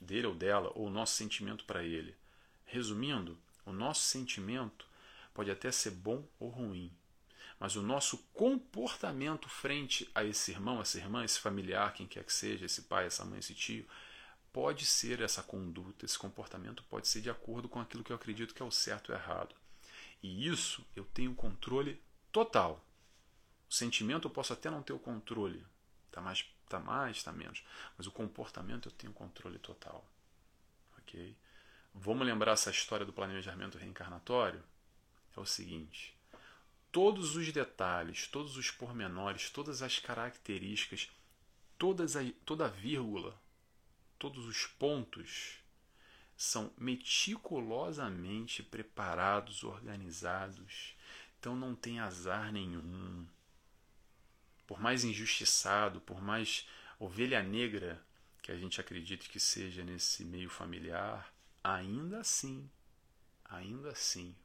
dele 0.00 0.28
ou 0.28 0.34
dela, 0.34 0.70
ou 0.74 0.86
o 0.86 0.90
nosso 0.90 1.16
sentimento 1.16 1.64
para 1.64 1.82
ele. 1.82 2.14
Resumindo, 2.64 3.36
o 3.66 3.72
nosso 3.72 4.02
sentimento 4.02 4.86
pode 5.34 5.50
até 5.50 5.70
ser 5.70 5.90
bom 5.90 6.26
ou 6.38 6.48
ruim, 6.48 6.90
mas 7.58 7.76
o 7.76 7.82
nosso 7.82 8.18
comportamento 8.32 9.48
frente 9.48 10.10
a 10.14 10.24
esse 10.24 10.50
irmão, 10.50 10.80
essa 10.80 10.98
irmã, 10.98 11.24
esse 11.24 11.38
familiar, 11.38 11.92
quem 11.92 12.06
quer 12.06 12.24
que 12.24 12.32
seja, 12.32 12.66
esse 12.66 12.82
pai, 12.82 13.06
essa 13.06 13.24
mãe, 13.24 13.38
esse 13.38 13.54
tio, 13.54 13.86
pode 14.52 14.84
ser 14.84 15.20
essa 15.20 15.42
conduta, 15.42 16.04
esse 16.04 16.18
comportamento 16.18 16.84
pode 16.84 17.08
ser 17.08 17.20
de 17.20 17.30
acordo 17.30 17.68
com 17.68 17.80
aquilo 17.80 18.04
que 18.04 18.12
eu 18.12 18.16
acredito 18.16 18.54
que 18.54 18.62
é 18.62 18.66
o 18.66 18.70
certo 18.70 19.10
e 19.10 19.14
o 19.14 19.16
errado. 19.16 19.54
E 20.22 20.46
isso 20.46 20.84
eu 20.94 21.04
tenho 21.04 21.34
controle 21.34 22.00
total. 22.30 22.84
O 23.68 23.72
sentimento 23.74 24.28
eu 24.28 24.30
posso 24.30 24.52
até 24.52 24.70
não 24.70 24.82
ter 24.82 24.92
o 24.92 24.98
controle, 24.98 25.64
tá 26.10 26.20
mais, 26.20 26.44
tá 26.68 26.78
mais, 26.78 27.22
tá 27.22 27.32
menos, 27.32 27.64
mas 27.96 28.06
o 28.06 28.12
comportamento 28.12 28.88
eu 28.88 28.92
tenho 28.92 29.12
controle 29.12 29.58
total. 29.58 30.04
OK? 30.98 31.34
Vamos 31.94 32.26
lembrar 32.26 32.52
essa 32.52 32.70
história 32.70 33.06
do 33.06 33.12
planejamento 33.12 33.78
reencarnatório? 33.78 34.62
É 35.34 35.40
o 35.40 35.46
seguinte: 35.46 36.14
todos 36.90 37.36
os 37.36 37.50
detalhes, 37.50 38.28
todos 38.28 38.56
os 38.58 38.70
pormenores, 38.70 39.50
todas 39.50 39.82
as 39.82 39.98
características, 39.98 41.10
todas 41.78 42.16
a, 42.16 42.20
toda 42.44 42.66
a 42.66 42.68
vírgula 42.68 43.41
todos 44.22 44.46
os 44.46 44.68
pontos 44.68 45.58
são 46.36 46.72
meticulosamente 46.78 48.62
preparados, 48.62 49.64
organizados. 49.64 50.96
Então 51.40 51.56
não 51.56 51.74
tem 51.74 51.98
azar 51.98 52.52
nenhum. 52.52 53.26
Por 54.64 54.80
mais 54.80 55.02
injustiçado, 55.02 56.00
por 56.00 56.22
mais 56.22 56.68
ovelha 57.00 57.42
negra 57.42 58.00
que 58.40 58.52
a 58.52 58.56
gente 58.56 58.80
acredite 58.80 59.28
que 59.28 59.40
seja 59.40 59.82
nesse 59.82 60.24
meio 60.24 60.48
familiar, 60.48 61.34
ainda 61.64 62.20
assim, 62.20 62.70
ainda 63.44 63.90
assim, 63.90 64.36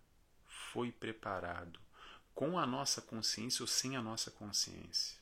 foi 0.47 0.91
preparado 0.91 1.79
com 2.33 2.57
a 2.57 2.65
nossa 2.65 2.99
consciência 2.99 3.61
ou 3.61 3.67
sem 3.67 3.95
a 3.95 4.01
nossa 4.01 4.31
consciência. 4.31 5.19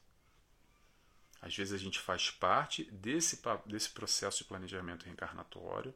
Às 1.42 1.56
vezes 1.56 1.74
a 1.74 1.78
gente 1.78 2.00
faz 2.00 2.32
parte 2.32 2.84
desse, 2.86 3.42
desse 3.66 3.90
processo 3.90 4.40
de 4.40 4.46
planejamento 4.46 5.06
reencarnatório, 5.06 5.94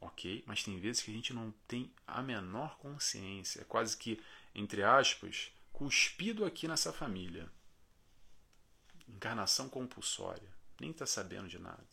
ok? 0.00 0.42
Mas 0.46 0.62
tem 0.62 0.78
vezes 0.78 1.02
que 1.02 1.10
a 1.10 1.14
gente 1.14 1.32
não 1.32 1.52
tem 1.66 1.92
a 2.06 2.22
menor 2.22 2.76
consciência, 2.78 3.60
é 3.60 3.64
quase 3.64 3.96
que, 3.96 4.22
entre 4.54 4.82
aspas, 4.82 5.52
cuspido 5.72 6.44
aqui 6.44 6.68
nessa 6.68 6.92
família. 6.92 7.50
Encarnação 9.08 9.68
compulsória, 9.68 10.48
nem 10.80 10.90
está 10.90 11.06
sabendo 11.06 11.48
de 11.48 11.58
nada. 11.58 11.86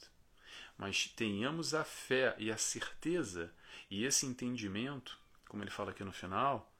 Mas 0.77 1.07
tenhamos 1.07 1.73
a 1.73 1.83
fé 1.83 2.35
e 2.37 2.51
a 2.51 2.57
certeza 2.57 3.53
e 3.89 4.05
esse 4.05 4.25
entendimento, 4.25 5.17
como 5.47 5.63
ele 5.63 5.71
fala 5.71 5.91
aqui 5.91 6.03
no 6.03 6.11
final, 6.11 6.71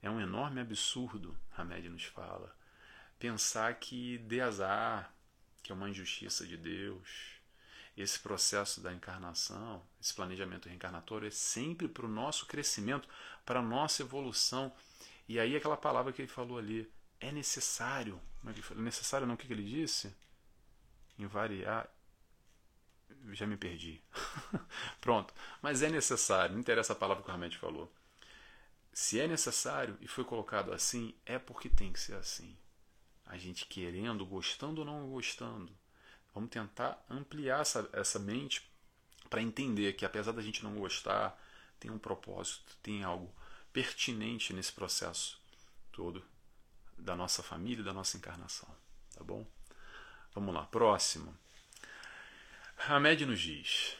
é 0.00 0.10
um 0.10 0.20
enorme 0.20 0.60
absurdo, 0.60 1.36
Hamed 1.56 1.88
nos 1.88 2.04
fala. 2.04 2.56
Pensar 3.18 3.74
que 3.74 4.18
dê 4.18 4.40
azar, 4.40 5.12
que 5.62 5.72
é 5.72 5.74
uma 5.74 5.90
injustiça 5.90 6.46
de 6.46 6.56
Deus. 6.56 7.36
Esse 7.96 8.20
processo 8.20 8.80
da 8.80 8.92
encarnação, 8.92 9.82
esse 10.00 10.14
planejamento 10.14 10.68
reencarnatório 10.68 11.26
é 11.26 11.30
sempre 11.32 11.88
para 11.88 12.06
o 12.06 12.08
nosso 12.08 12.46
crescimento, 12.46 13.08
para 13.44 13.58
a 13.58 13.62
nossa 13.62 14.02
evolução. 14.02 14.72
E 15.28 15.40
aí 15.40 15.56
aquela 15.56 15.76
palavra 15.76 16.12
que 16.12 16.22
ele 16.22 16.28
falou 16.28 16.58
ali, 16.58 16.88
é 17.18 17.32
necessário. 17.32 18.20
Como 18.38 18.50
é 18.50 18.54
que 18.54 18.72
ele 18.72 18.82
Necessário 18.82 19.26
não, 19.26 19.34
o 19.34 19.36
que 19.36 19.52
ele 19.52 19.64
disse? 19.64 20.14
Invariar. 21.18 21.88
Já 23.32 23.48
me 23.48 23.56
perdi. 23.56 24.00
Pronto. 25.00 25.34
Mas 25.60 25.82
é 25.82 25.90
necessário, 25.90 26.52
não 26.52 26.60
interessa 26.60 26.92
a 26.92 26.96
palavra 26.96 27.24
que 27.24 27.30
o 27.30 27.34
Hamed 27.34 27.58
falou. 27.58 27.92
Se 28.92 29.18
é 29.18 29.26
necessário 29.26 29.98
e 30.00 30.06
foi 30.06 30.22
colocado 30.22 30.72
assim, 30.72 31.16
é 31.26 31.36
porque 31.36 31.68
tem 31.68 31.92
que 31.92 31.98
ser 31.98 32.14
assim 32.14 32.56
a 33.28 33.36
gente 33.36 33.66
querendo, 33.66 34.26
gostando 34.26 34.80
ou 34.80 34.86
não 34.86 35.08
gostando. 35.08 35.72
Vamos 36.34 36.50
tentar 36.50 37.04
ampliar 37.08 37.60
essa, 37.60 37.88
essa 37.92 38.18
mente 38.18 38.68
para 39.28 39.42
entender 39.42 39.92
que, 39.92 40.04
apesar 40.04 40.32
da 40.32 40.42
gente 40.42 40.64
não 40.64 40.74
gostar, 40.74 41.38
tem 41.78 41.90
um 41.90 41.98
propósito, 41.98 42.76
tem 42.82 43.04
algo 43.04 43.32
pertinente 43.72 44.52
nesse 44.52 44.72
processo 44.72 45.40
todo 45.92 46.24
da 46.96 47.14
nossa 47.14 47.42
família, 47.42 47.84
da 47.84 47.92
nossa 47.92 48.16
encarnação. 48.16 48.68
Tá 49.14 49.22
bom? 49.22 49.46
Vamos 50.34 50.54
lá, 50.54 50.64
próximo. 50.64 51.36
Hamed 52.88 53.26
nos 53.26 53.40
diz: 53.40 53.96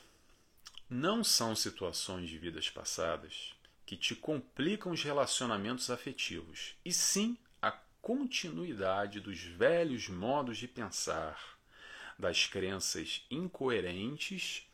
Não 0.89 1.23
são 1.23 1.55
situações 1.55 2.29
de 2.29 2.39
vidas 2.39 2.71
passadas 2.71 3.53
que 3.85 3.97
te 3.97 4.15
complicam 4.15 4.93
os 4.93 5.03
relacionamentos 5.03 5.91
afetivos, 5.91 6.75
e 6.85 6.93
sim 6.93 7.39
continuidade 8.09 9.21
dos 9.21 9.43
velhos 9.43 10.09
modos 10.09 10.57
de 10.57 10.67
pensar, 10.67 11.39
das 12.19 12.47
crenças 12.47 13.27
incoerentes 13.31 14.67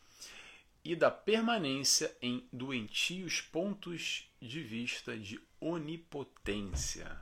e 0.85 0.95
da 0.95 1.11
permanência 1.11 2.15
em 2.21 2.47
doentios 2.49 3.41
pontos 3.41 4.31
de 4.41 4.63
vista 4.63 5.17
de 5.17 5.37
onipotência. 5.59 7.21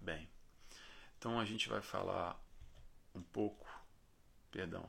Bem, 0.00 0.30
então 1.18 1.40
a 1.40 1.44
gente 1.44 1.68
vai 1.68 1.82
falar 1.82 2.40
um 3.12 3.20
pouco. 3.20 3.66
Perdão. 4.52 4.88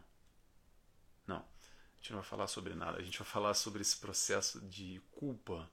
Não, 1.26 1.38
a 1.40 1.96
gente 1.96 2.12
não 2.12 2.20
vai 2.20 2.30
falar 2.30 2.46
sobre 2.46 2.76
nada. 2.76 3.00
A 3.00 3.02
gente 3.02 3.18
vai 3.18 3.28
falar 3.28 3.56
sobre 3.56 3.82
esse 3.82 3.98
processo 3.98 4.62
de 4.62 5.02
culpa. 5.14 5.68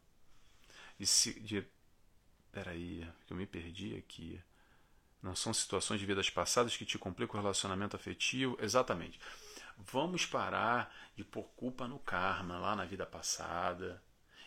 De, 0.99 1.05
de 1.41 1.67
peraí, 2.51 3.07
que 3.27 3.33
eu 3.35 3.37
me 3.37 3.45
perdi 3.45 3.95
aqui. 3.97 4.43
Não 5.25 5.35
são 5.35 5.55
situações 5.55 5.99
de 5.99 6.05
vidas 6.05 6.29
passadas 6.29 6.77
que 6.77 6.85
te 6.85 6.99
complicam 6.99 7.41
o 7.41 7.43
relacionamento 7.43 7.97
afetivo? 7.97 8.59
Exatamente. 8.61 9.19
Vamos 9.79 10.27
parar 10.27 10.95
de 11.17 11.25
pôr 11.25 11.45
culpa 11.57 11.89
no 11.89 11.99
karma 11.99 12.59
lá 12.59 12.77
na 12.77 12.85
vida 12.85 13.07
passada. 13.07 14.03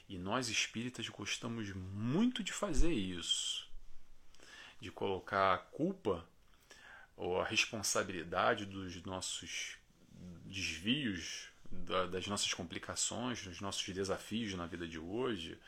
E 0.07 0.19
nós 0.19 0.49
espíritas 0.49 1.09
gostamos 1.09 1.73
muito 1.73 2.43
de 2.43 2.53
fazer 2.53 2.93
isso. 2.93 3.67
De 4.79 4.91
colocar 4.91 5.55
a 5.55 5.57
culpa 5.57 6.23
ou 7.15 7.41
a 7.41 7.43
responsabilidade 7.43 8.67
dos 8.67 9.03
nossos 9.03 9.77
desvios, 10.45 11.47
das 12.11 12.27
nossas 12.27 12.53
complicações, 12.53 13.43
dos 13.43 13.59
nossos 13.59 13.91
desafios 13.95 14.53
na 14.53 14.67
vida 14.67 14.87
de 14.87 14.99
hoje, 14.99 15.59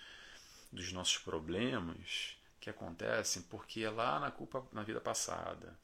dos 0.71 0.91
nossos 0.91 1.17
problemas 1.17 2.37
que 2.59 2.69
acontecem 2.69 3.41
porque 3.43 3.81
é 3.81 3.89
lá 3.89 4.19
na 4.19 4.31
culpa 4.31 4.65
na 4.71 4.83
vida 4.83 4.99
passada. 4.99 5.77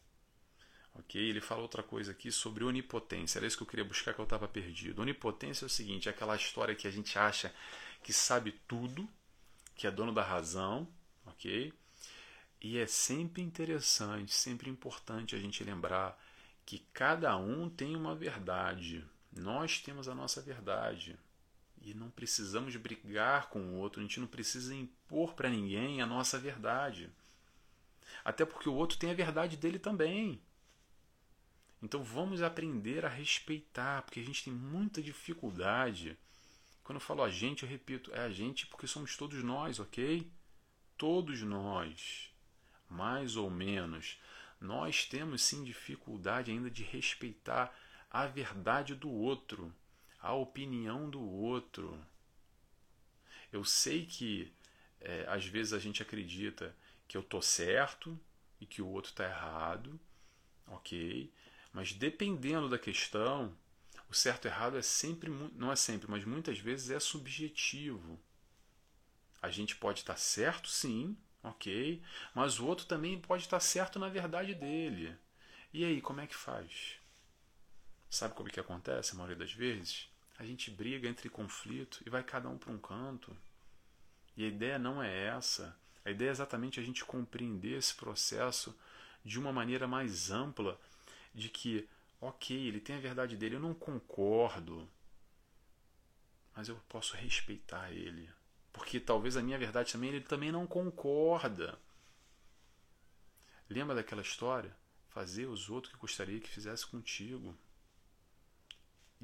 Ok? 0.93 1.21
Ele 1.21 1.41
fala 1.41 1.61
outra 1.61 1.83
coisa 1.83 2.11
aqui 2.11 2.31
sobre 2.31 2.63
onipotência. 2.63 3.39
Era 3.39 3.47
isso 3.47 3.57
que 3.57 3.63
eu 3.63 3.67
queria 3.67 3.85
buscar 3.85 4.13
que 4.13 4.19
eu 4.19 4.23
estava 4.23 4.47
perdido. 4.47 5.01
Onipotência 5.01 5.65
é 5.65 5.67
o 5.67 5.69
seguinte: 5.69 6.07
é 6.07 6.11
aquela 6.11 6.35
história 6.35 6.75
que 6.75 6.87
a 6.87 6.91
gente 6.91 7.17
acha 7.19 7.53
que 8.01 8.13
sabe 8.13 8.53
tudo, 8.67 9.07
que 9.75 9.87
é 9.87 9.91
dono 9.91 10.13
da 10.13 10.23
razão, 10.23 10.87
ok? 11.25 11.73
E 12.61 12.77
é 12.77 12.87
sempre 12.87 13.41
interessante, 13.41 14.33
sempre 14.33 14.69
importante 14.69 15.35
a 15.35 15.39
gente 15.39 15.63
lembrar 15.63 16.19
que 16.65 16.79
cada 16.93 17.35
um 17.37 17.69
tem 17.69 17.95
uma 17.95 18.15
verdade. 18.15 19.05
Nós 19.31 19.79
temos 19.79 20.07
a 20.07 20.15
nossa 20.15 20.41
verdade. 20.41 21.17
E 21.85 21.93
não 21.93 22.09
precisamos 22.09 22.75
brigar 22.77 23.47
com 23.49 23.59
o 23.59 23.75
outro, 23.75 23.99
a 23.99 24.03
gente 24.03 24.19
não 24.19 24.25
precisa 24.25 24.73
impor 24.73 25.35
para 25.35 25.51
ninguém 25.51 26.01
a 26.01 26.05
nossa 26.07 26.39
verdade. 26.39 27.11
Até 28.23 28.43
porque 28.43 28.67
o 28.67 28.73
outro 28.73 28.97
tem 28.97 29.11
a 29.11 29.13
verdade 29.13 29.55
dele 29.55 29.77
também. 29.77 30.41
Então 31.83 32.03
vamos 32.03 32.41
aprender 32.41 33.05
a 33.05 33.07
respeitar, 33.07 34.01
porque 34.01 34.19
a 34.19 34.23
gente 34.23 34.43
tem 34.43 34.51
muita 34.51 34.99
dificuldade. 34.99 36.17
Quando 36.83 36.95
eu 36.95 37.05
falo 37.05 37.21
a 37.21 37.29
gente, 37.29 37.61
eu 37.61 37.69
repito, 37.69 38.11
é 38.15 38.21
a 38.21 38.31
gente 38.31 38.65
porque 38.65 38.87
somos 38.87 39.15
todos 39.15 39.43
nós, 39.43 39.79
ok? 39.79 40.27
Todos 40.97 41.43
nós, 41.43 42.33
mais 42.89 43.35
ou 43.35 43.51
menos, 43.51 44.19
nós 44.59 45.05
temos 45.05 45.43
sim 45.43 45.63
dificuldade 45.63 46.49
ainda 46.49 46.71
de 46.71 46.81
respeitar 46.81 47.71
a 48.09 48.25
verdade 48.25 48.95
do 48.95 49.11
outro 49.11 49.71
a 50.25 50.33
opinião 50.33 51.07
do 51.07 51.21
outro. 51.21 52.03
Eu 53.53 53.63
sei 53.63 54.07
que 54.07 54.51
é, 54.99 55.23
às 55.29 55.45
vezes 55.45 55.71
a 55.71 55.77
gente 55.77 56.01
acredita 56.01 56.75
que 57.07 57.15
eu 57.15 57.21
tô 57.21 57.43
certo 57.43 58.19
e 58.59 58.65
que 58.65 58.81
o 58.81 58.87
outro 58.87 59.11
está 59.11 59.23
errado, 59.23 59.99
ok? 60.65 61.31
Mas 61.71 61.93
dependendo 61.93 62.67
da 62.67 62.79
questão, 62.79 63.55
o 64.09 64.15
certo 64.15 64.45
e 64.45 64.47
errado 64.47 64.77
é 64.77 64.81
sempre, 64.81 65.29
não 65.29 65.71
é 65.71 65.75
sempre, 65.75 66.09
mas 66.09 66.25
muitas 66.25 66.57
vezes 66.57 66.89
é 66.89 66.99
subjetivo. 66.99 68.19
A 69.43 69.51
gente 69.51 69.75
pode 69.75 69.99
estar 69.99 70.13
tá 70.13 70.19
certo, 70.19 70.67
sim, 70.69 71.15
ok? 71.43 72.01
Mas 72.33 72.59
o 72.59 72.65
outro 72.65 72.87
também 72.87 73.21
pode 73.21 73.43
estar 73.43 73.57
tá 73.57 73.63
certo 73.63 73.99
na 73.99 74.09
verdade 74.09 74.55
dele. 74.55 75.15
E 75.71 75.85
aí, 75.85 76.01
como 76.01 76.21
é 76.21 76.25
que 76.25 76.35
faz? 76.35 76.95
Sabe 78.09 78.33
como 78.33 78.49
é 78.49 78.51
que 78.51 78.59
acontece 78.59 79.11
a 79.11 79.15
maioria 79.15 79.35
das 79.35 79.53
vezes? 79.53 80.14
A 80.37 80.45
gente 80.45 80.69
briga 80.69 81.07
entre 81.07 81.29
conflito 81.29 82.01
e 82.05 82.09
vai 82.09 82.23
cada 82.23 82.49
um 82.49 82.57
para 82.57 82.71
um 82.71 82.77
canto. 82.77 83.35
E 84.35 84.43
a 84.43 84.47
ideia 84.47 84.77
não 84.77 85.01
é 85.01 85.27
essa. 85.27 85.77
A 86.03 86.11
ideia 86.11 86.29
é 86.29 86.31
exatamente 86.31 86.79
a 86.79 86.83
gente 86.83 87.05
compreender 87.05 87.77
esse 87.77 87.95
processo 87.95 88.77
de 89.23 89.39
uma 89.39 89.51
maneira 89.51 89.87
mais 89.87 90.29
ampla, 90.29 90.79
de 91.33 91.49
que, 91.49 91.87
ok, 92.21 92.55
ele 92.67 92.79
tem 92.79 92.95
a 92.95 92.99
verdade 92.99 93.35
dele, 93.35 93.55
eu 93.55 93.59
não 93.59 93.73
concordo, 93.73 94.87
mas 96.55 96.69
eu 96.69 96.75
posso 96.87 97.15
respeitar 97.15 97.91
ele. 97.91 98.29
Porque 98.71 98.99
talvez 98.99 99.35
a 99.37 99.41
minha 99.41 99.57
verdade 99.57 99.93
também 99.93 100.09
ele 100.09 100.21
também 100.21 100.51
não 100.51 100.67
concorda. 100.67 101.79
Lembra 103.69 103.95
daquela 103.95 104.21
história? 104.21 104.75
Fazer 105.09 105.45
os 105.45 105.69
outros 105.69 105.93
que 105.93 105.99
gostaria 105.99 106.39
que 106.39 106.49
fizesse 106.49 106.85
contigo 106.85 107.57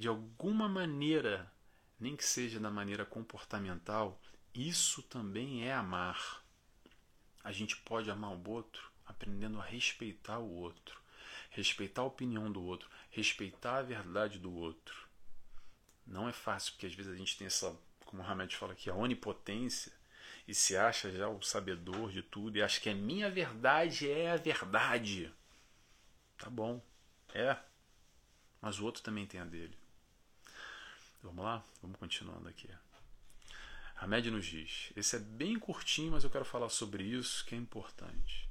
de 0.02 0.08
alguma 0.08 0.68
maneira, 0.68 1.54
nem 2.00 2.16
que 2.16 2.26
seja 2.26 2.60
da 2.60 2.72
maneira 2.72 3.06
comportamental, 3.06 4.20
isso 4.52 5.04
também 5.04 5.68
é 5.68 5.72
amar. 5.72 6.44
A 7.44 7.52
gente 7.52 7.78
pode 7.78 8.10
amar 8.10 8.32
o 8.32 8.50
outro 8.50 8.92
aprendendo 9.06 9.62
a 9.62 9.64
respeitar 9.64 10.40
o 10.40 10.52
outro, 10.56 11.00
respeitar 11.52 12.02
a 12.02 12.06
opinião 12.06 12.52
do 12.52 12.64
outro, 12.64 12.90
respeitar 13.12 13.78
a 13.78 13.82
verdade 13.84 14.40
do 14.40 14.52
outro. 14.52 15.08
Não 16.08 16.28
é 16.28 16.34
fácil, 16.34 16.72
porque 16.74 16.88
às 16.88 16.96
vezes 16.96 17.14
a 17.14 17.16
gente 17.16 17.38
tem 17.38 17.46
essa, 17.46 17.78
como 18.04 18.24
o 18.24 18.26
Hamed 18.26 18.56
fala 18.56 18.74
aqui, 18.74 18.90
a 18.90 18.96
onipotência 18.96 19.94
e 20.48 20.56
se 20.56 20.76
acha 20.76 21.12
já 21.12 21.30
o 21.30 21.44
sabedor 21.44 22.12
de 22.12 22.24
tudo 22.24 22.58
e 22.58 22.64
acha 22.64 22.82
que 22.82 22.90
a 22.90 22.96
minha 22.96 23.30
verdade 23.30 24.10
é 24.10 24.32
a 24.32 24.36
verdade. 24.36 25.32
Tá 26.40 26.50
bom, 26.50 26.84
é, 27.36 27.56
mas 28.60 28.80
o 28.80 28.86
outro 28.86 29.04
também 29.04 29.28
tem 29.28 29.40
a 29.40 29.46
dele. 29.46 29.81
Vamos 31.24 31.44
lá? 31.44 31.64
Vamos 31.82 31.98
continuando 31.98 32.48
aqui. 32.48 32.70
Hamed 33.96 34.32
nos 34.32 34.46
diz: 34.46 34.92
esse 34.96 35.16
é 35.16 35.20
bem 35.20 35.60
curtinho, 35.60 36.12
mas 36.12 36.24
eu 36.24 36.30
quero 36.30 36.46
falar 36.46 36.70
sobre 36.70 37.04
isso 37.04 37.46
que 37.46 37.54
é 37.54 37.58
importante. 37.58 38.50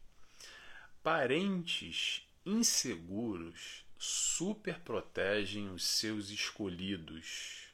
Parentes 1.03 2.23
inseguros 2.47 3.85
superprotegem 3.99 5.69
os 5.71 5.85
seus 5.85 6.31
escolhidos, 6.31 7.67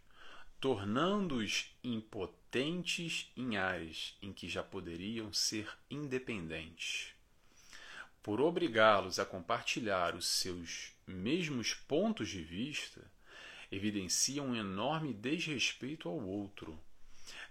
tornando-os 0.58 1.70
impotentes 1.84 3.30
em 3.36 3.56
áreas 3.56 4.16
em 4.22 4.32
que 4.32 4.48
já 4.48 4.62
poderiam 4.62 5.32
ser 5.32 5.68
independentes. 5.90 7.14
Por 8.22 8.40
obrigá-los 8.40 9.18
a 9.18 9.24
compartilhar 9.24 10.16
os 10.16 10.26
seus 10.26 10.92
mesmos 11.06 11.74
pontos 11.74 12.28
de 12.28 12.42
vista, 12.42 13.08
evidenciam 13.70 14.48
um 14.48 14.56
enorme 14.56 15.12
desrespeito 15.12 16.08
ao 16.08 16.18
outro, 16.18 16.78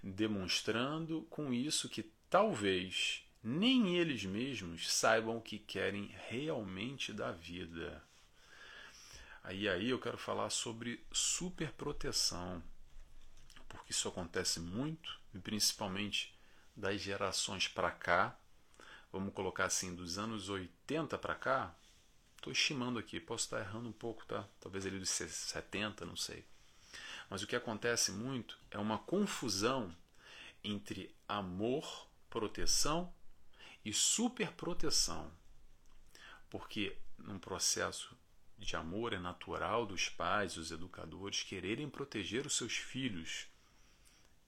demonstrando 0.01 1.23
com 1.29 1.53
isso 1.53 1.89
que 1.89 2.03
talvez 2.29 3.23
nem 3.43 3.97
eles 3.97 4.25
mesmos 4.25 4.91
saibam 4.91 5.37
o 5.37 5.41
que 5.41 5.59
querem 5.59 6.13
realmente 6.27 7.13
da 7.13 7.31
vida. 7.31 8.03
Aí 9.43 9.69
aí 9.69 9.89
eu 9.89 9.99
quero 9.99 10.17
falar 10.17 10.49
sobre 10.49 11.05
superproteção, 11.11 12.63
porque 13.69 13.91
isso 13.91 14.07
acontece 14.07 14.59
muito, 14.59 15.19
e 15.33 15.39
principalmente 15.39 16.35
das 16.75 16.99
gerações 16.99 17.67
para 17.67 17.91
cá, 17.91 18.37
vamos 19.11 19.33
colocar 19.33 19.65
assim, 19.65 19.93
dos 19.93 20.17
anos 20.17 20.49
80 20.49 21.17
para 21.19 21.35
cá, 21.35 21.75
Estou 22.45 22.53
estimando 22.53 22.99
aqui, 22.99 23.19
posso 23.19 23.45
estar 23.45 23.59
errando 23.59 23.89
um 23.89 23.91
pouco, 23.91 24.23
tá? 24.27 24.47
Talvez 24.61 24.85
ele 24.85 24.99
dos 24.99 25.09
70, 25.09 26.05
não 26.05 26.15
sei. 26.15 26.45
Mas 27.27 27.41
o 27.41 27.47
que 27.47 27.55
acontece 27.55 28.11
muito 28.11 28.55
é 28.69 28.77
uma 28.77 28.99
confusão 28.99 29.91
entre 30.63 31.11
amor, 31.27 32.07
proteção 32.29 33.11
e 33.83 33.91
superproteção. 33.91 35.31
Porque 36.47 36.95
num 37.17 37.39
processo 37.39 38.15
de 38.59 38.75
amor 38.75 39.13
é 39.13 39.17
natural 39.17 39.83
dos 39.87 40.07
pais, 40.07 40.53
dos 40.53 40.69
educadores 40.69 41.41
quererem 41.41 41.89
proteger 41.89 42.45
os 42.45 42.55
seus 42.55 42.77
filhos. 42.77 43.47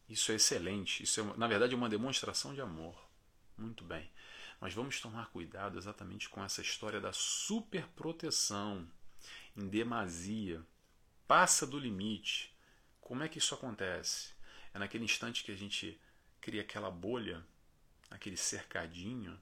Isso 0.07 0.31
é 0.31 0.35
excelente, 0.35 1.01
isso 1.01 1.19
é, 1.19 1.23
na 1.35 1.47
verdade 1.47 1.73
é 1.73 1.75
uma 1.75 1.89
demonstração 1.89 2.53
de 2.53 2.61
amor. 2.61 2.95
Muito 3.57 3.83
bem. 3.83 4.07
Mas 4.59 4.73
vamos 4.73 4.99
tomar 4.99 5.29
cuidado 5.29 5.77
exatamente 5.77 6.29
com 6.29 6.43
essa 6.43 6.61
história 6.61 6.99
da 6.99 7.13
superproteção 7.13 8.87
em 9.55 9.67
demasia. 9.67 10.63
Passa 11.27 11.65
do 11.67 11.77
limite. 11.77 12.55
Como 12.99 13.23
é 13.23 13.29
que 13.29 13.37
isso 13.37 13.53
acontece? 13.53 14.33
É 14.73 14.79
naquele 14.79 15.05
instante 15.05 15.43
que 15.43 15.51
a 15.51 15.55
gente 15.55 15.99
cria 16.41 16.61
aquela 16.61 16.89
bolha, 16.89 17.45
aquele 18.09 18.37
cercadinho, 18.37 19.39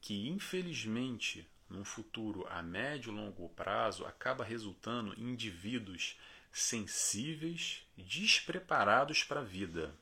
que 0.00 0.28
infelizmente, 0.28 1.48
num 1.68 1.84
futuro 1.84 2.46
a 2.48 2.62
médio 2.62 3.12
e 3.12 3.16
longo 3.16 3.48
prazo, 3.50 4.04
acaba 4.04 4.44
resultando 4.44 5.14
em 5.18 5.30
indivíduos 5.30 6.18
sensíveis, 6.52 7.86
despreparados 7.96 9.24
para 9.24 9.40
a 9.40 9.44
vida. 9.44 9.94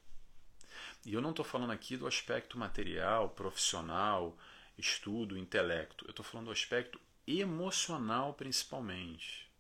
E 1.05 1.15
eu 1.15 1.21
não 1.21 1.31
estou 1.31 1.45
falando 1.45 1.73
aqui 1.73 1.97
do 1.97 2.07
aspecto 2.07 2.59
material, 2.59 3.31
profissional, 3.31 4.39
estudo, 4.79 5.37
intelecto. 5.37 6.05
Eu 6.07 6.11
estou 6.11 6.25
falando 6.25 6.47
do 6.47 6.53
aspecto 6.53 7.01
emocional 7.27 8.35
principalmente. 8.35 9.51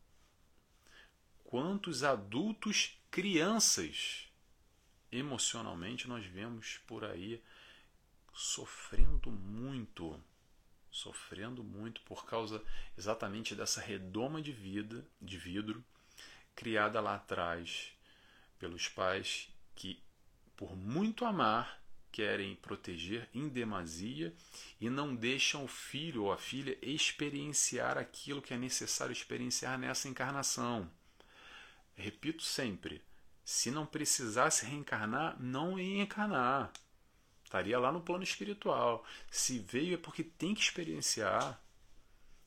Quantos 1.45 2.03
adultos, 2.03 2.99
crianças, 3.11 4.29
emocionalmente 5.11 6.09
nós 6.09 6.25
vemos 6.25 6.79
por 6.87 7.05
aí 7.05 7.43
sofrendo 8.33 9.31
muito, 9.31 10.19
sofrendo 10.91 11.63
muito 11.63 12.01
por 12.03 12.25
causa 12.25 12.63
exatamente 12.97 13.55
dessa 13.55 13.81
redoma 13.81 14.41
de 14.41 14.53
vida, 14.53 15.05
de 15.21 15.37
vidro, 15.37 15.85
criada 16.55 17.01
lá 17.01 17.17
atrás 17.17 17.93
pelos 18.59 18.89
pais 18.89 19.49
que, 19.75 20.03
por 20.63 20.77
muito 20.77 21.25
amar, 21.25 21.83
querem 22.13 22.55
proteger 22.55 23.29
em 23.35 23.49
demasia 23.49 24.33
e 24.81 24.89
não 24.89 25.13
deixam 25.13 25.65
o 25.65 25.69
filho 25.69 26.23
ou 26.23 26.33
a 26.33 26.39
filha 26.39 26.79
experienciar 26.81 27.99
aquilo 27.99 28.41
que 28.41 28.55
é 28.55 28.57
necessário 28.57 29.13
experienciar 29.13 29.77
nessa 29.77 30.09
encarnação. 30.09 30.89
Repito 31.97 32.45
sempre: 32.45 33.03
se 33.45 33.73
não 33.73 33.85
precisasse 33.85 34.65
reencarnar, 34.65 35.37
não 35.43 35.77
ia 35.81 36.05
encarnar. 36.05 36.73
Estaria 37.43 37.77
lá 37.77 37.91
no 37.91 38.01
plano 38.01 38.23
espiritual. 38.23 39.05
Se 39.33 39.59
veio 39.59 39.95
é 39.95 39.99
porque 39.99 40.23
tem 40.23 40.55
que 40.55 40.61
experienciar. 40.61 41.61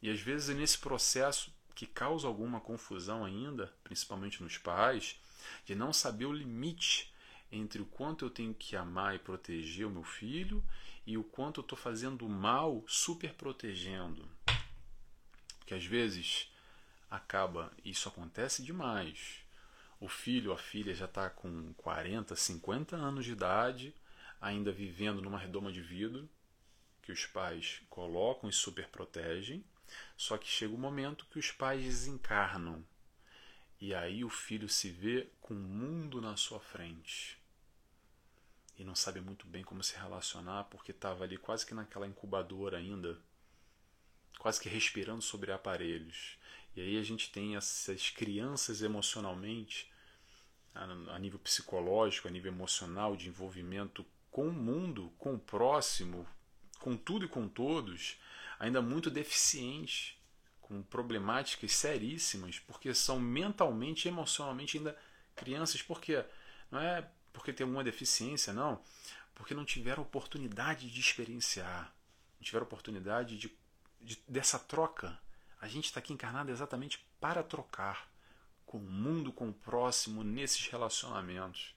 E 0.01 0.10
às 0.10 0.21
vezes 0.21 0.56
nesse 0.56 0.78
processo 0.78 1.54
que 1.75 1.86
causa 1.86 2.28
alguma 2.28 2.62
confusão 2.62 3.25
ainda, 3.25 3.73
principalmente 3.84 4.41
nos 4.41 4.58
pais, 4.58 5.19
de 5.65 5.75
não 5.75 5.91
saber 5.91 6.28
o 6.28 6.32
limite 6.32 7.13
entre 7.52 7.82
o 7.82 7.86
quanto 7.86 8.26
eu 8.26 8.30
tenho 8.30 8.54
que 8.54 8.76
amar 8.76 9.16
e 9.16 9.20
proteger 9.20 9.86
o 9.86 9.92
meu 9.92 10.04
filho 10.04 10.64
e 11.06 11.18
o 11.18 11.24
quanto 11.24 11.60
eu 11.60 11.64
estou 11.64 11.78
fazendo 11.78 12.28
mal 12.28 12.84
super 12.88 13.34
protegendo. 13.34 14.28
Porque 15.60 15.74
às 15.74 15.86
vezes 15.86 16.52
acaba, 17.10 17.72
isso 17.84 18.10
acontece 18.10 18.64
demais. 18.64 19.46
O 20.00 20.08
filho 20.08 20.52
ou 20.52 20.56
a 20.56 20.60
filha 20.60 20.94
já 20.94 21.06
está 21.06 21.30
com 21.30 21.74
40, 21.74 22.36
50 22.36 22.96
anos 22.96 23.26
de 23.26 23.32
idade, 23.32 23.96
ainda 24.42 24.72
vivendo 24.72 25.22
numa 25.22 25.40
redoma 25.40 25.72
de 25.72 25.82
vidro 25.82 26.30
que 27.02 27.12
os 27.12 27.26
pais 27.26 27.82
colocam 27.90 28.50
e 28.50 28.54
super 28.54 28.88
protegem, 28.90 29.64
só 30.18 30.38
que 30.38 30.48
chega 30.48 30.74
o 30.74 30.78
um 30.78 30.80
momento 30.80 31.26
que 31.28 31.38
os 31.38 31.52
pais 31.52 31.84
desencarnam. 31.84 32.84
E 33.80 33.94
aí 33.94 34.24
o 34.24 34.30
filho 34.30 34.70
se 34.70 34.90
vê 34.90 35.28
com 35.42 35.54
o 35.54 35.58
mundo 35.58 36.22
na 36.22 36.38
sua 36.38 36.60
frente. 36.60 37.38
E 38.78 38.84
não 38.84 38.96
sabe 38.96 39.22
muito 39.22 39.46
bem 39.48 39.64
como 39.64 39.84
se 39.84 39.96
relacionar, 39.96 40.66
porque 40.66 40.92
estava 40.92 41.24
ali 41.24 41.38
quase 41.38 41.66
que 41.66 41.74
naquela 41.74 42.08
incubadora 42.08 42.78
ainda, 42.78 43.18
quase 44.38 44.60
que 44.60 44.70
respirando 44.70 45.22
sobre 45.22 45.52
aparelhos. 45.52 46.38
E 46.76 46.82
aí 46.82 46.98
a 46.98 47.04
gente 47.04 47.32
tem 47.32 47.56
essas 47.56 48.10
crianças 48.10 48.82
emocionalmente, 48.82 49.90
a 50.74 51.18
nível 51.18 51.40
psicológico, 51.40 52.28
a 52.28 52.32
nível 52.32 52.52
emocional, 52.52 53.16
de 53.16 53.30
envolvimento 53.30 54.06
com 54.30 54.50
o 54.50 54.54
mundo, 54.54 55.14
com 55.18 55.36
o 55.36 55.40
próximo, 55.40 56.28
com 56.80 56.98
tudo 56.98 57.24
e 57.24 57.30
com 57.30 57.48
todos, 57.48 58.20
ainda 58.60 58.82
muito 58.82 59.10
deficiente, 59.10 60.14
com 60.65 60.82
problemáticas 60.82 61.73
seríssimas, 61.73 62.58
porque 62.58 62.91
são 62.91 63.19
mentalmente 63.19 64.06
e 64.06 64.10
emocionalmente 64.10 64.78
ainda 64.78 64.97
crianças, 65.36 65.84
porque 65.84 66.25
não 66.71 66.80
é 66.80 67.08
porque 67.32 67.54
tem 67.54 67.65
alguma 67.65 67.84
deficiência, 67.84 68.51
não, 68.51 68.82
porque 69.36 69.54
não 69.54 69.63
tiveram 69.63 70.01
oportunidade 70.01 70.89
de 70.89 70.99
experienciar, 70.99 71.93
não 72.39 72.43
tiveram 72.43 72.65
oportunidade 72.65 73.38
de, 73.38 73.56
de 74.01 74.19
dessa 74.28 74.58
troca. 74.58 75.19
A 75.62 75.67
gente 75.67 75.86
está 75.86 75.99
aqui 75.99 76.13
encarnado 76.13 76.49
exatamente 76.49 77.06
para 77.19 77.43
trocar 77.43 78.10
com 78.65 78.80
o 78.80 78.82
mundo, 78.82 79.32
com 79.32 79.49
o 79.49 79.54
próximo, 79.54 80.23
nesses 80.23 80.67
relacionamentos. 80.67 81.75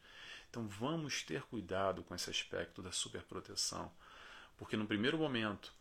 Então 0.48 0.66
vamos 0.66 1.22
ter 1.22 1.42
cuidado 1.42 2.02
com 2.02 2.14
esse 2.14 2.30
aspecto 2.30 2.80
da 2.80 2.90
superproteção, 2.90 3.92
porque 4.56 4.78
no 4.78 4.86
primeiro 4.86 5.18
momento, 5.18 5.74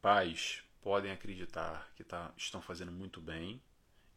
pais 0.00 0.62
podem 0.82 1.10
acreditar 1.10 1.90
que 1.96 2.04
tá, 2.04 2.32
estão 2.36 2.60
fazendo 2.62 2.92
muito 2.92 3.20
bem, 3.20 3.62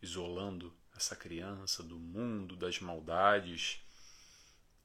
isolando 0.01 0.73
essa 0.95 1.15
criança 1.15 1.83
do 1.83 1.97
mundo, 1.97 2.55
das 2.55 2.79
maldades, 2.79 3.81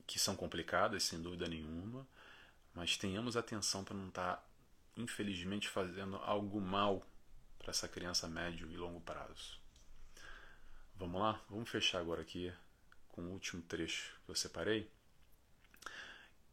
que 0.06 0.18
são 0.18 0.36
complicadas, 0.36 1.02
sem 1.02 1.20
dúvida 1.20 1.48
nenhuma, 1.48 2.06
mas 2.74 2.96
tenhamos 2.96 3.36
atenção 3.36 3.82
para 3.82 3.96
não 3.96 4.08
estar, 4.08 4.36
tá, 4.36 4.44
infelizmente, 4.96 5.68
fazendo 5.68 6.16
algo 6.16 6.60
mal 6.60 7.06
para 7.58 7.70
essa 7.70 7.88
criança 7.88 8.28
médio 8.28 8.70
e 8.70 8.76
longo 8.76 9.00
prazo. 9.00 9.58
Vamos 10.94 11.20
lá? 11.20 11.40
Vamos 11.50 11.68
fechar 11.68 12.00
agora 12.00 12.22
aqui 12.22 12.52
com 13.08 13.22
o 13.22 13.32
último 13.32 13.62
trecho 13.62 14.14
que 14.24 14.30
eu 14.30 14.34
separei, 14.34 14.90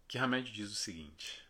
que 0.08 0.18
Hamed 0.18 0.52
diz 0.52 0.72
o 0.72 0.76
seguinte: 0.76 1.46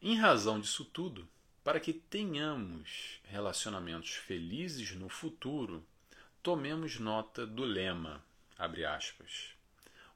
Em 0.00 0.16
razão 0.16 0.60
disso 0.60 0.84
tudo, 0.84 1.28
para 1.68 1.80
que 1.80 1.92
tenhamos 1.92 3.20
relacionamentos 3.24 4.14
felizes 4.14 4.92
no 4.92 5.10
futuro, 5.10 5.86
tomemos 6.42 6.98
nota 6.98 7.46
do 7.46 7.62
lema, 7.62 8.24
abre 8.56 8.86
aspas. 8.86 9.50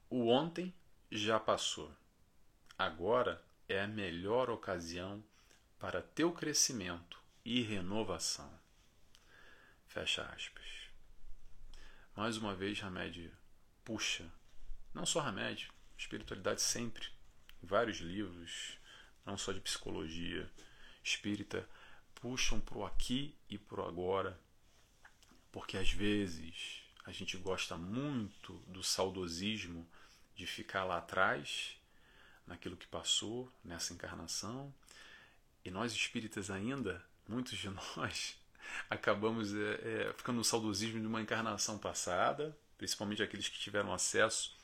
O 0.09 0.29
ontem 0.29 0.73
já 1.11 1.39
passou. 1.39 1.95
Agora 2.79 3.45
é 3.69 3.83
a 3.83 3.87
melhor 3.87 4.49
ocasião 4.49 5.23
para 5.79 6.01
teu 6.01 6.33
crescimento 6.33 7.21
e 7.45 7.61
renovação. 7.61 8.51
Fecha 9.89 10.23
aspas. 10.35 10.89
Mais 12.17 12.39
uma 12.39 12.55
vez, 12.55 12.83
Hamed 12.83 13.31
puxa, 13.85 14.25
não 14.95 15.05
só 15.05 15.21
remédio, 15.21 15.71
espiritualidade 15.99 16.63
sempre, 16.63 17.09
vários 17.63 17.99
livros, 17.99 18.79
não 19.27 19.37
só 19.37 19.53
de 19.53 19.61
psicologia 19.61 20.51
espírita, 21.03 21.69
puxam 22.15 22.61
para 22.61 22.79
o 22.79 22.87
aqui 22.87 23.35
e 23.49 23.59
para 23.59 23.81
o 23.81 23.89
agora, 23.89 24.39
porque 25.51 25.77
às 25.77 25.91
vezes 25.91 26.83
a 27.05 27.13
gente 27.13 27.37
gosta 27.37 27.77
muito 27.77 28.55
do 28.69 28.83
saudosismo 28.83 29.89
de 30.35 30.47
ficar 30.47 30.85
lá 30.85 30.99
atrás, 30.99 31.77
naquilo 32.47 32.77
que 32.77 32.87
passou, 32.87 33.53
nessa 33.65 33.93
encarnação, 33.93 34.73
e 35.65 35.71
nós 35.71 35.93
espíritas 35.93 36.51
ainda, 36.51 37.05
muitos 37.29 37.59
de 37.59 37.69
nós, 37.97 38.37
acabamos 38.89 39.55
é, 39.55 39.59
é, 39.59 40.13
ficando 40.17 40.37
no 40.37 40.45
saudosismo 40.45 41.01
de 41.01 41.07
uma 41.07 41.21
encarnação 41.21 41.79
passada, 41.79 42.57
principalmente 42.79 43.23
aqueles 43.23 43.49
que 43.49 43.59
tiveram 43.59 43.93
acesso 43.93 44.57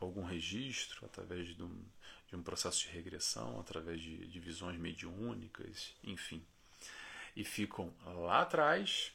a 0.00 0.04
algum 0.04 0.24
registro 0.24 1.04
através 1.04 1.54
de 1.54 1.62
um, 1.62 1.84
de 2.28 2.36
um 2.36 2.42
processo 2.42 2.80
de 2.80 2.88
regressão, 2.88 3.58
através 3.58 4.00
de, 4.00 4.26
de 4.26 4.40
visões 4.40 4.78
mediúnicas, 4.78 5.94
enfim. 6.02 6.44
E 7.34 7.44
ficam 7.44 7.92
lá 8.04 8.42
atrás, 8.42 9.12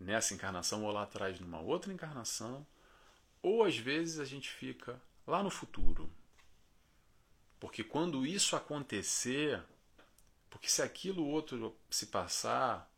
nessa 0.00 0.34
encarnação, 0.34 0.84
ou 0.84 0.92
lá 0.92 1.02
atrás 1.02 1.38
numa 1.38 1.60
outra 1.60 1.92
encarnação, 1.92 2.66
ou 3.42 3.64
às 3.64 3.76
vezes 3.76 4.18
a 4.18 4.24
gente 4.24 4.50
fica 4.50 5.00
lá 5.26 5.42
no 5.42 5.50
futuro. 5.50 6.10
Porque 7.60 7.84
quando 7.84 8.26
isso 8.26 8.56
acontecer, 8.56 9.62
porque 10.48 10.68
se 10.68 10.82
aquilo 10.82 11.26
outro 11.26 11.76
se 11.90 12.06
passar, 12.06 12.90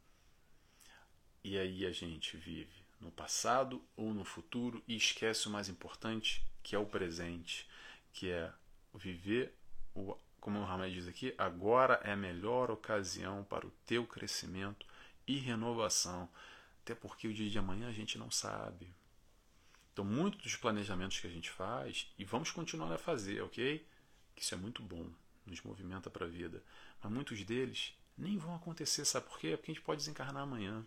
e 1.43 1.59
aí 1.59 1.87
a 1.87 1.93
gente 1.93 2.37
vive 2.37 2.85
no 3.01 3.11
passado 3.11 3.83
ou 3.97 4.13
no 4.13 4.25
futuro 4.25 4.83
e 4.87 4.97
esquece 4.97 5.47
o 5.47 5.51
mais 5.51 5.69
importante, 5.69 6.45
que 6.63 6.75
é 6.75 6.79
o 6.79 6.87
presente, 6.87 7.69
que 8.13 8.31
é 8.31 8.53
viver 8.95 9.55
o 9.95 10.17
como 10.41 10.61
o 10.61 10.65
Hamed 10.65 10.95
diz 10.95 11.09
aqui, 11.09 11.35
agora 11.37 12.01
é 12.05 12.13
a 12.13 12.17
melhor 12.17 12.71
ocasião 12.71 13.45
para 13.45 13.67
o 13.67 13.73
teu 13.85 14.07
crescimento 14.07 14.87
e 15.27 15.39
renovação. 15.39 16.29
Até 16.83 16.95
porque 16.95 17.29
o 17.29 17.35
dia 17.35 17.51
de 17.51 17.59
amanhã 17.59 17.89
a 17.89 17.93
gente 17.93 18.17
não 18.17 18.31
sabe. 18.31 18.89
Então, 19.93 20.05
muitos 20.05 20.41
dos 20.43 20.57
planejamentos 20.57 21.19
que 21.19 21.27
a 21.27 21.31
gente 21.31 21.51
faz, 21.51 22.11
e 22.19 22.25
vamos 22.25 22.51
continuar 22.51 22.93
a 22.93 22.99
fazer, 22.99 23.43
ok? 23.43 23.85
Que 24.35 24.43
isso 24.43 24.55
é 24.55 24.57
muito 24.57 24.83
bom, 24.83 25.11
nos 25.45 25.61
movimenta 25.63 26.09
para 26.09 26.25
a 26.25 26.29
vida. 26.29 26.63
Mas 27.03 27.13
muitos 27.13 27.43
deles 27.45 27.95
nem 28.17 28.39
vão 28.39 28.55
acontecer, 28.55 29.05
sabe 29.05 29.27
por 29.27 29.39
quê? 29.39 29.57
Porque 29.57 29.73
a 29.73 29.75
gente 29.75 29.85
pode 29.85 29.99
desencarnar 29.99 30.45
amanhã. 30.45 30.87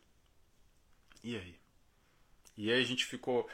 E 1.24 1.36
aí? 1.36 1.60
E 2.58 2.72
aí 2.72 2.82
a 2.82 2.86
gente 2.86 3.06
ficou 3.06 3.50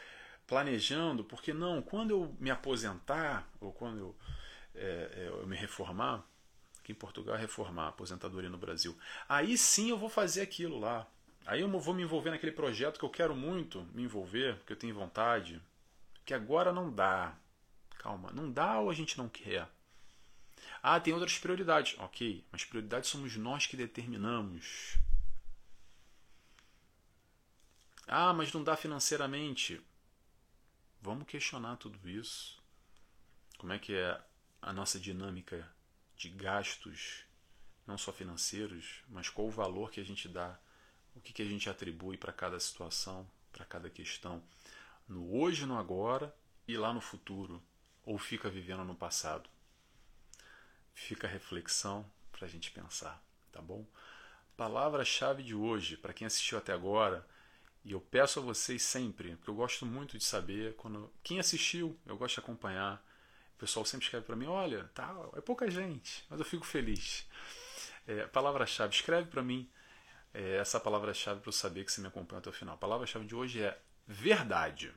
planejando, 0.47 1.25
porque 1.25 1.53
não, 1.53 1.81
quando 1.81 2.11
eu 2.11 2.35
me 2.39 2.49
aposentar, 2.49 3.47
ou 3.59 3.73
quando 3.73 3.99
eu, 3.99 4.15
é, 4.73 5.11
é, 5.13 5.27
eu 5.27 5.45
me 5.45 5.57
reformar, 5.57 6.25
aqui 6.79 6.93
em 6.93 6.95
Portugal 6.95 7.35
é 7.35 7.37
reformar, 7.37 7.89
aposentadoria 7.89 8.49
no 8.49 8.57
Brasil, 8.57 8.97
aí 9.27 9.57
sim 9.57 9.89
eu 9.89 9.97
vou 9.97 10.09
fazer 10.09 10.41
aquilo 10.41 10.79
lá. 10.79 11.05
Aí 11.45 11.61
eu 11.61 11.79
vou 11.79 11.93
me 11.93 12.03
envolver 12.03 12.31
naquele 12.31 12.51
projeto 12.51 12.97
que 12.97 13.05
eu 13.05 13.09
quero 13.09 13.35
muito 13.35 13.85
me 13.93 14.03
envolver, 14.03 14.57
que 14.65 14.73
eu 14.73 14.77
tenho 14.77 14.95
vontade, 14.95 15.61
que 16.25 16.33
agora 16.33 16.73
não 16.73 16.91
dá. 16.91 17.37
Calma, 17.99 18.31
não 18.33 18.51
dá 18.51 18.79
ou 18.79 18.89
a 18.89 18.93
gente 18.93 19.17
não 19.17 19.29
quer? 19.29 19.67
Ah, 20.81 20.99
tem 20.99 21.13
outras 21.13 21.37
prioridades. 21.37 21.97
Ok, 21.99 22.45
mas 22.51 22.65
prioridades 22.65 23.09
somos 23.09 23.35
nós 23.35 23.65
que 23.65 23.77
determinamos. 23.77 24.97
Ah, 28.07 28.33
mas 28.33 28.51
não 28.53 28.63
dá 28.63 28.75
financeiramente. 28.75 29.81
Vamos 31.01 31.27
questionar 31.27 31.77
tudo 31.77 32.09
isso. 32.09 32.61
Como 33.57 33.73
é 33.73 33.79
que 33.79 33.93
é 33.93 34.19
a 34.61 34.73
nossa 34.73 34.99
dinâmica 34.99 35.67
de 36.15 36.29
gastos, 36.29 37.23
não 37.85 37.97
só 37.97 38.11
financeiros, 38.11 39.03
mas 39.07 39.29
qual 39.29 39.47
o 39.47 39.51
valor 39.51 39.91
que 39.91 39.99
a 39.99 40.03
gente 40.03 40.27
dá, 40.27 40.59
o 41.15 41.21
que, 41.21 41.31
que 41.31 41.41
a 41.41 41.45
gente 41.45 41.69
atribui 41.69 42.17
para 42.17 42.33
cada 42.33 42.59
situação, 42.59 43.29
para 43.51 43.65
cada 43.65 43.89
questão, 43.89 44.43
no 45.07 45.35
hoje, 45.35 45.65
no 45.65 45.77
agora 45.77 46.35
e 46.67 46.75
lá 46.75 46.93
no 46.93 47.01
futuro, 47.01 47.63
ou 48.03 48.17
fica 48.17 48.49
vivendo 48.49 48.83
no 48.83 48.95
passado. 48.95 49.49
Fica 50.93 51.27
a 51.27 51.29
reflexão 51.29 52.09
para 52.31 52.45
a 52.45 52.49
gente 52.49 52.71
pensar, 52.71 53.23
tá 53.51 53.61
bom? 53.61 53.85
Palavra-chave 54.55 55.43
de 55.43 55.53
hoje, 55.53 55.95
para 55.95 56.13
quem 56.13 56.27
assistiu 56.27 56.57
até 56.57 56.73
agora, 56.73 57.25
e 57.87 57.93
eu 57.93 58.01
peço 58.01 58.39
a 58.39 58.41
vocês 58.41 58.81
sempre, 58.81 59.37
porque 59.37 59.49
eu 59.49 59.55
gosto 59.55 59.85
muito 59.85 60.17
de 60.17 60.23
saber 60.25 60.75
quando 60.75 61.09
quem 61.23 61.39
assistiu, 61.39 61.97
eu 62.05 62.17
gosto 62.17 62.35
de 62.35 62.41
acompanhar. 62.41 63.01
O 63.55 63.59
pessoal 63.59 63.85
sempre 63.85 64.05
escreve 64.05 64.25
para 64.25 64.35
mim, 64.35 64.45
olha, 64.45 64.91
tá, 64.93 65.15
é 65.37 65.39
pouca 65.39 65.71
gente, 65.71 66.25
mas 66.29 66.37
eu 66.37 66.45
fico 66.45 66.65
feliz. 66.65 67.25
É, 68.05 68.27
palavra-chave, 68.27 68.93
escreve 68.93 69.29
para 69.29 69.41
mim 69.41 69.69
é, 70.33 70.57
essa 70.57 70.81
palavra-chave 70.81 71.39
para 71.39 71.47
eu 71.47 71.53
saber 71.53 71.85
que 71.85 71.91
você 71.93 72.01
me 72.01 72.07
acompanha 72.07 72.39
até 72.39 72.49
o 72.49 72.53
final. 72.53 72.75
A 72.75 72.77
palavra-chave 72.77 73.25
de 73.25 73.33
hoje 73.33 73.63
é 73.63 73.79
verdade. 74.05 74.93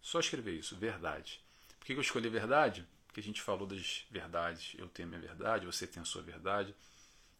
Só 0.00 0.18
escrever 0.18 0.58
isso, 0.58 0.74
verdade. 0.74 1.40
Por 1.78 1.86
que 1.86 1.92
eu 1.92 2.00
escolhi 2.00 2.28
verdade? 2.28 2.84
Porque 3.06 3.20
a 3.20 3.22
gente 3.24 3.40
falou 3.40 3.64
das 3.64 4.06
verdades. 4.10 4.74
Eu 4.76 4.88
tenho 4.88 5.06
a 5.06 5.10
minha 5.10 5.20
verdade, 5.20 5.66
você 5.66 5.86
tem 5.86 6.02
a 6.02 6.04
sua 6.04 6.22
verdade. 6.22 6.74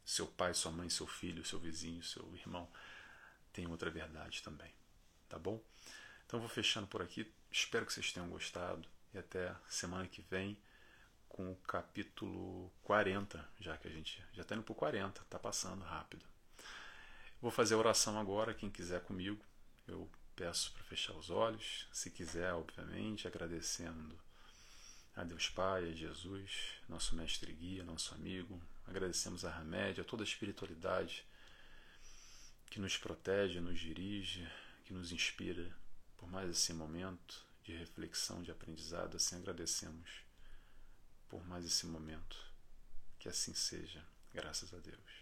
Seu 0.05 0.29
pai, 0.29 0.55
sua 0.55 0.71
mãe, 0.71 0.89
seu 0.89 1.09
filho, 1.09 1.45
seu 1.45 1.59
vizinho, 1.59 2.01
seu 2.05 2.33
irmão 2.37 2.69
tem 3.53 3.67
outra 3.67 3.91
verdade 3.91 4.43
também. 4.43 4.73
Tá 5.29 5.39
bom? 5.39 5.63
Então 6.27 6.41
vou 6.41 6.49
fechando 6.49 6.87
por 6.87 7.03
aqui. 7.03 7.31
Espero 7.51 7.87
que 7.87 7.93
vocês 7.93 8.13
tenham 8.13 8.29
gostado. 8.29 8.89
E 9.13 9.19
até 9.19 9.55
semana 9.69 10.07
que 10.07 10.23
vem 10.23 10.59
com 11.29 11.53
o 11.53 11.57
capítulo 11.57 12.71
40, 12.83 13.47
já 13.61 13.77
que 13.77 13.89
a 13.89 13.91
gente 13.91 14.23
já 14.33 14.43
está 14.43 14.55
indo 14.55 14.65
para 14.65 14.73
o 14.73 14.77
40, 14.77 15.23
está 15.23 15.39
passando 15.39 15.83
rápido. 15.83 16.25
Vou 17.41 17.51
fazer 17.51 17.75
a 17.75 17.79
oração 17.79 18.19
agora, 18.19 18.55
quem 18.55 18.71
quiser 18.71 19.01
comigo, 19.01 19.43
eu 19.89 20.09
peço 20.37 20.73
para 20.73 20.85
fechar 20.85 21.15
os 21.15 21.31
olhos, 21.31 21.89
se 21.93 22.11
quiser, 22.11 22.53
obviamente, 22.53 23.27
agradecendo 23.27 24.19
a 25.17 25.25
Deus 25.25 25.49
Pai, 25.49 25.89
a 25.89 25.93
Jesus, 25.93 26.75
nosso 26.89 27.15
mestre 27.17 27.53
guia, 27.53 27.83
nosso 27.83 28.15
amigo, 28.15 28.63
agradecemos 28.87 29.45
a 29.45 29.51
Remédio, 29.51 30.03
a 30.03 30.07
toda 30.07 30.23
a 30.23 30.25
espiritualidade 30.25 31.25
que 32.73 32.81
nos 32.81 32.97
protege, 32.97 33.61
nos 33.61 33.79
dirige, 33.79 34.51
que 34.87 34.95
nos 34.95 35.13
inspira 35.13 35.77
por 36.17 36.27
mais 36.31 36.49
esse 36.49 36.73
momento 36.73 37.45
de 37.63 37.77
reflexão, 37.77 38.43
de 38.43 38.51
aprendizado. 38.51 39.15
Assim 39.15 39.37
agradecemos 39.37 40.25
por 41.29 41.47
mais 41.47 41.67
esse 41.67 41.85
momento. 41.87 42.35
Que 43.19 43.29
assim 43.29 43.53
seja, 43.53 44.03
graças 44.33 44.73
a 44.73 44.79
Deus. 44.79 45.13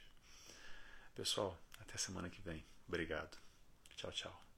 Pessoal, 1.13 1.61
até 1.81 1.99
semana 1.99 2.31
que 2.31 2.41
vem. 2.41 2.65
Obrigado. 2.87 3.37
Tchau, 3.97 4.13
tchau. 4.13 4.50